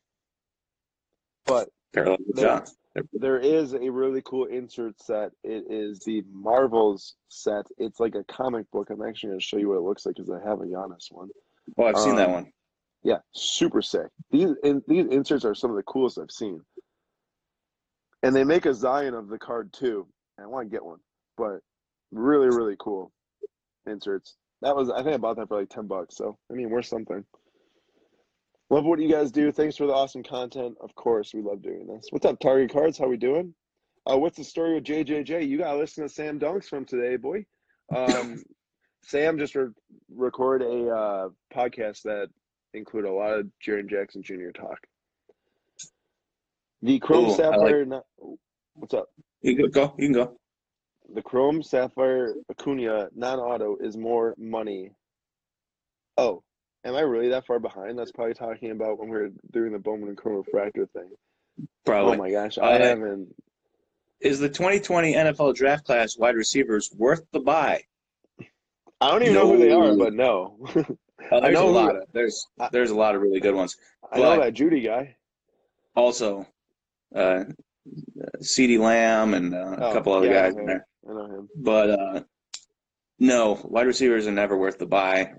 [1.46, 2.60] But parallels of Ja.
[3.12, 5.30] There is a really cool insert set.
[5.44, 7.64] It is the Marvels set.
[7.78, 8.90] It's like a comic book.
[8.90, 11.06] I'm actually going to show you what it looks like because I have a Giannis
[11.10, 11.28] one.
[11.78, 12.52] Oh, I've seen that um, one.
[13.02, 14.08] Yeah, super sick.
[14.30, 16.60] These in, these inserts are some of the coolest I've seen.
[18.22, 20.06] And they make a Zion of the card too.
[20.38, 20.98] I want to get one,
[21.36, 21.60] but
[22.12, 23.12] really, really cool
[23.86, 24.36] inserts.
[24.62, 26.16] That was I think I bought that for like ten bucks.
[26.16, 27.24] So I mean, worth something.
[28.68, 29.50] Love what you guys do.
[29.50, 30.76] Thanks for the awesome content.
[30.80, 32.06] Of course, we love doing this.
[32.10, 32.98] What's up, Target Cards?
[32.98, 33.52] How we doing?
[34.08, 35.48] Uh, what's the story with JJJ?
[35.48, 37.44] You got to listen to Sam Dunks from today, boy.
[37.94, 38.42] Um,
[39.02, 39.70] Sam just re-
[40.14, 42.28] record a uh, podcast that
[42.74, 44.50] include a lot of Jaren Jackson Jr.
[44.54, 44.78] talk.
[46.82, 47.80] The Chrome Ooh, Sapphire.
[47.80, 47.88] Like...
[47.88, 48.04] Not,
[48.74, 49.08] what's up?
[49.42, 49.94] You can go.
[49.98, 50.36] You can go.
[51.14, 54.92] The Chrome Sapphire Acuna non-auto is more money.
[56.16, 56.42] Oh,
[56.84, 57.98] Am I really that far behind?
[57.98, 61.10] That's probably talking about when we are doing the Bowman and Chrome Refractor thing.
[61.84, 62.14] Probably.
[62.14, 63.28] Oh my gosh, I uh, haven't.
[64.20, 67.82] Is the 2020 NFL Draft Class wide receivers worth the buy?
[69.02, 69.42] I don't even no.
[69.42, 70.56] know who they are, but no.
[71.32, 73.76] oh, there's a lot of there's there's a lot of really good ones.
[74.10, 75.16] I but know that Jeudy guy.
[75.96, 76.46] Also,
[77.14, 77.44] uh,
[78.38, 80.86] CeeDee Lamb and uh, oh, a couple other yeah, guys in there.
[81.08, 81.48] I know him.
[81.56, 82.22] But uh,
[83.18, 85.32] no, wide receivers are never worth the buy.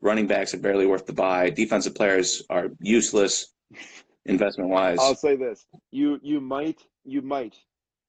[0.00, 1.50] Running backs are barely worth the buy.
[1.50, 3.52] Defensive players are useless
[4.26, 4.98] investment wise.
[5.00, 7.54] I'll say this: you you might you might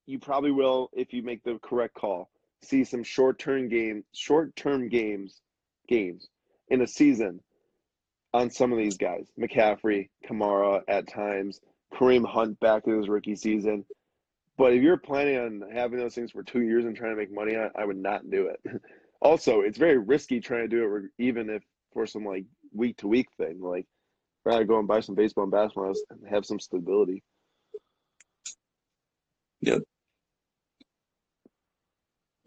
[0.06, 2.30] you probably will if you make the correct call.
[2.64, 5.42] See some short term game short term games
[5.88, 6.30] games
[6.70, 7.40] in a season
[8.34, 9.28] on some of these guys.
[9.40, 11.60] McCaffrey, Kamara at times,
[11.94, 13.86] Kareem Hunt back in his rookie season.
[14.58, 17.32] But if you're planning on having those things for two years and trying to make
[17.32, 18.82] money on, I would not do it.
[19.22, 21.64] also, it's very risky trying to do it even if
[21.94, 23.62] for some like week to week thing.
[23.62, 23.86] Like
[24.46, 27.24] rather go and buy some baseball and basketball and have some stability.
[29.62, 29.82] Yep.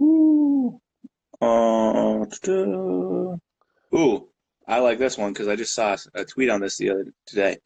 [0.01, 0.81] Ooh.
[1.41, 2.25] Uh,
[3.95, 4.29] ooh,
[4.67, 7.59] I like this one because I just saw a tweet on this the other today.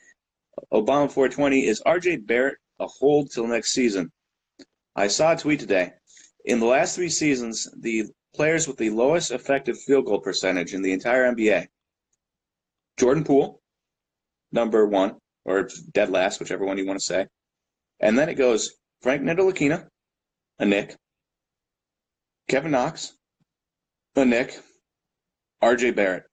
[0.73, 4.11] Obama 420 is RJ Barrett a hold till next season?
[4.97, 5.93] I saw a tweet today.
[6.45, 8.05] In the last three seasons, the
[8.35, 11.67] players with the lowest effective field goal percentage in the entire NBA.
[12.99, 13.61] Jordan Poole,
[14.53, 17.27] number one, or dead last, whichever one you want to say.
[18.01, 19.89] And then it goes Frank Ntilikina,
[20.59, 20.97] a Knick,
[22.49, 23.15] Kevin Knox,
[24.17, 24.59] a Knick,
[25.63, 26.25] RJ Barrett,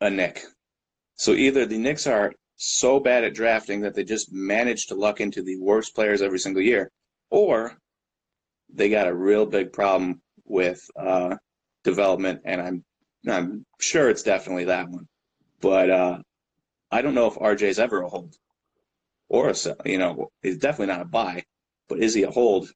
[0.00, 0.42] a Knick.
[1.14, 2.32] So either the Knicks are
[2.62, 6.38] so bad at drafting that they just manage to luck into the worst players every
[6.38, 6.90] single year,
[7.30, 7.78] or
[8.68, 11.34] they got a real big problem with uh,
[11.84, 12.84] development, and I'm
[13.26, 15.08] I'm sure it's definitely that one.
[15.62, 16.18] But uh,
[16.90, 18.36] I don't know if RJ's ever a hold
[19.30, 19.76] or a sell.
[19.86, 21.44] You know, he's definitely not a buy,
[21.88, 22.68] but is he a hold?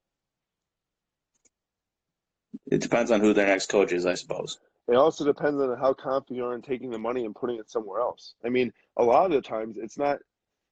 [2.70, 4.59] It depends on who their next coach is, I suppose.
[4.87, 7.70] It also depends on how confident you are in taking the money and putting it
[7.70, 8.35] somewhere else.
[8.45, 10.18] I mean, a lot of the times it's not.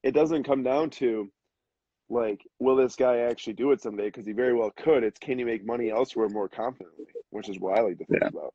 [0.02, 1.30] It doesn't come down to
[2.10, 4.06] like, will this guy actually do it someday?
[4.06, 5.02] Because he very well could.
[5.02, 8.22] It's can you make money elsewhere more confidently, which is what I like to think
[8.22, 8.28] yeah.
[8.28, 8.52] about.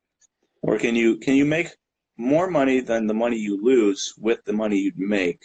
[0.62, 1.68] Or can you can you make
[2.16, 5.40] more money than the money you lose with the money you'd make?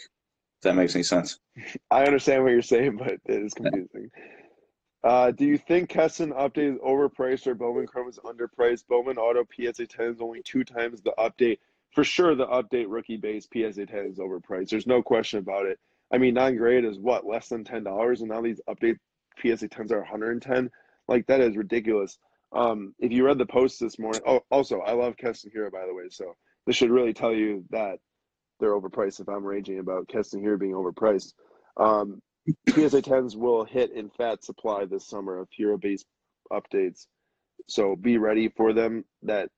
[0.58, 1.38] If that makes any sense.
[1.90, 4.10] I understand what you're saying, but it is confusing.
[5.04, 8.86] Uh, do you think Keston update is overpriced or Bowman Chrome is underpriced?
[8.88, 11.58] Bowman Auto PSA 10 is only two times the update.
[11.92, 14.70] For sure, the update rookie base PSA 10 is overpriced.
[14.70, 15.78] There's no question about it.
[16.10, 18.96] I mean, non grade is what less than ten dollars, and now these update
[19.38, 20.70] PSA 10s are 110.
[21.06, 22.18] Like that is ridiculous.
[22.52, 25.86] Um, if you read the post this morning, oh, also I love Keston Hiura by
[25.86, 26.04] the way.
[26.10, 26.34] So
[26.66, 27.98] this should really tell you that
[28.58, 29.20] they're overpriced.
[29.20, 31.34] If I'm raging about Keston Hiura being overpriced,
[31.76, 32.22] um,
[32.68, 36.06] PSA 10s will hit in fat supply this summer of Hiura based
[36.52, 37.06] updates.
[37.68, 39.04] So be ready for them.
[39.22, 39.50] That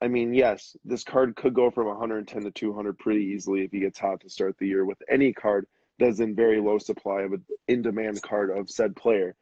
[0.00, 3.80] I mean, yes, this card could go from 110 to 200 pretty easily if he
[3.80, 5.66] gets hot to start the year with any card
[5.98, 9.34] that's in very low supply of an in demand card of said player.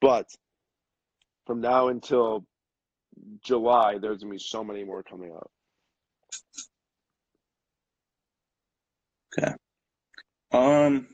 [0.00, 0.28] But
[1.46, 2.46] from now until
[3.42, 5.50] July, there's gonna be so many more coming out.
[9.36, 9.52] Okay,
[10.52, 11.08] um,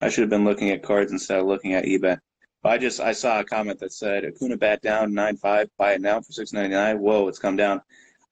[0.00, 2.18] I should have been looking at cards instead of looking at eBay.
[2.64, 6.00] I just I saw a comment that said Acuna bat down nine five, buy it
[6.00, 6.98] now for six ninety nine.
[6.98, 7.80] Whoa, it's come down.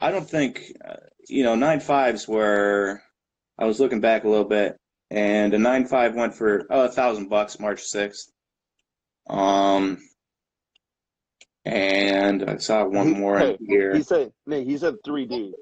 [0.01, 0.97] I don't think uh,
[1.29, 3.03] you know nine fives were.
[3.59, 4.77] I was looking back a little bit,
[5.11, 8.31] and a nine five went for oh a thousand bucks March sixth.
[9.29, 9.99] Um,
[11.65, 13.95] and I saw one He- more hey, here.
[13.97, 15.53] He said, he said 3D.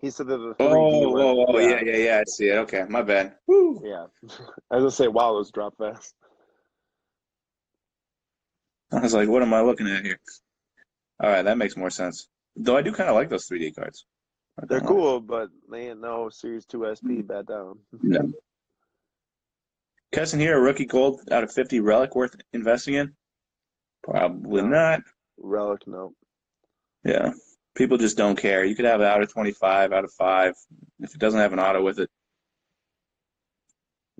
[0.00, 0.56] He said that the 3D.
[0.60, 2.18] Oh, oh, oh, yeah, yeah, yeah.
[2.20, 2.58] I see it.
[2.58, 3.34] Okay, my bad.
[3.46, 3.82] Woo.
[3.84, 4.06] Yeah.
[4.70, 6.14] I was gonna say, wow, those drop fast.
[8.92, 10.18] I was like, what am I looking at here?
[11.22, 12.28] All right, that makes more sense.
[12.56, 14.06] Though I do kind of like those 3D cards.
[14.66, 17.20] They're cool, but they ain't no Series 2 SP hmm.
[17.22, 17.78] bat down.
[18.02, 18.32] No.
[20.10, 23.12] Keston Hiura rookie gold out of 50 relic worth investing in?
[24.02, 24.68] Probably No.
[24.68, 25.00] not.
[25.36, 26.14] Relic, no.
[27.04, 27.32] Yeah.
[27.78, 28.64] People just don't care.
[28.64, 30.52] You could have it out of 25, out of 5.
[30.98, 32.10] If it doesn't have an auto with it,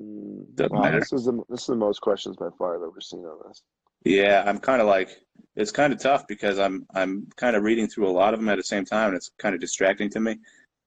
[0.01, 1.01] Mm, Doesn't wow, matter.
[1.01, 3.65] this is the this is the most questions by far that we're seeing on this.
[4.05, 5.11] yeah, I'm kind of like
[5.57, 8.49] it's kind of tough because I'm I'm kind of reading through a lot of them
[8.49, 10.37] at the same time and it's kind of distracting to me.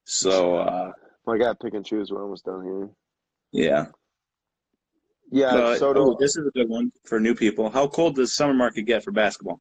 [0.06, 0.92] So, uh,
[1.28, 2.10] I got pick and choose.
[2.10, 2.88] We're almost done here.
[3.52, 3.86] yeah.
[5.30, 7.68] Yeah, so oh, this is a good one for new people.
[7.68, 9.60] How cold does summer market get for basketball?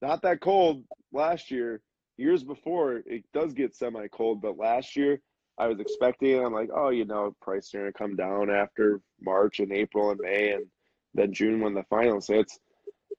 [0.00, 1.80] not that cold last year.
[2.16, 5.20] Years before, it does get semi cold, but last year
[5.58, 6.44] I was expecting.
[6.44, 10.20] I'm like, oh, you know, prices are gonna come down after March and April and
[10.20, 10.66] May and
[11.14, 12.58] then June when the finals hits,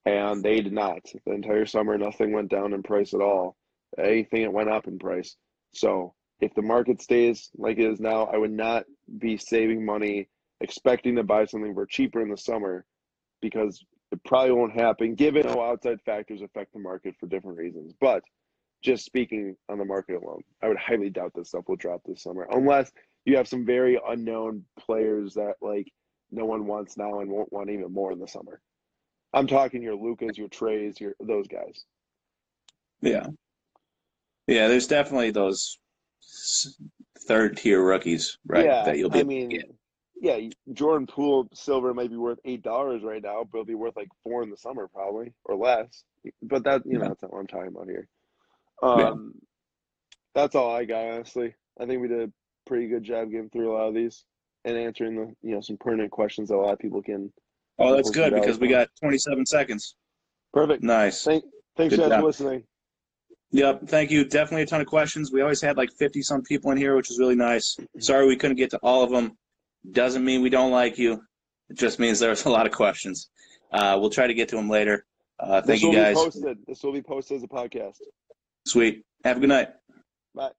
[0.05, 1.01] and they did not.
[1.25, 3.55] The entire summer, nothing went down in price at all.
[3.97, 5.35] Anything it went up in price.
[5.73, 8.85] So if the market stays like it is now, I would not
[9.19, 10.29] be saving money
[10.61, 12.85] expecting to buy something for cheaper in the summer
[13.41, 17.93] because it probably won't happen given how outside factors affect the market for different reasons.
[17.99, 18.23] But
[18.83, 22.21] just speaking on the market alone, I would highly doubt this stuff will drop this
[22.21, 22.91] summer unless
[23.25, 25.91] you have some very unknown players that like
[26.31, 28.59] no one wants now and won't want even more in the summer.
[29.33, 31.85] I'm talking your Lucas, your Trays, your those guys.
[33.01, 33.27] Yeah.
[34.47, 35.79] Yeah, there's definitely those
[37.27, 38.65] third tier rookies, right?
[38.65, 39.63] Yeah, that you'll be I mean,
[40.19, 40.39] yeah,
[40.73, 44.09] Jordan Poole silver might be worth eight dollars right now, but it'll be worth like
[44.23, 46.03] four in the summer probably or less.
[46.41, 48.07] But that you know that's not what I'm talking about here.
[48.83, 49.09] Yeah.
[49.09, 49.33] Um,
[50.35, 51.55] that's all I got honestly.
[51.79, 52.31] I think we did a
[52.67, 54.25] pretty good job getting through a lot of these
[54.65, 57.31] and answering the you know some pertinent questions that a lot of people can.
[57.79, 59.95] Oh, that's good because we got 27 seconds.
[60.53, 60.83] Perfect.
[60.83, 61.23] Nice.
[61.23, 61.43] Thank,
[61.75, 62.19] thanks Good guys job.
[62.19, 62.63] for listening.
[63.51, 63.87] Yep.
[63.87, 64.25] Thank you.
[64.25, 65.31] Definitely a ton of questions.
[65.31, 67.75] We always had like 50 some people in here, which is really nice.
[67.99, 69.37] Sorry we couldn't get to all of them.
[69.91, 71.23] Doesn't mean we don't like you.
[71.69, 73.29] It just means there's a lot of questions.
[73.71, 75.05] Uh, we'll try to get to them later.
[75.39, 76.15] Uh, thank will you guys.
[76.15, 76.57] be posted.
[76.67, 77.97] This will be posted as a podcast.
[78.65, 79.03] Sweet.
[79.23, 79.69] Have a good night.
[80.35, 80.51] Bye.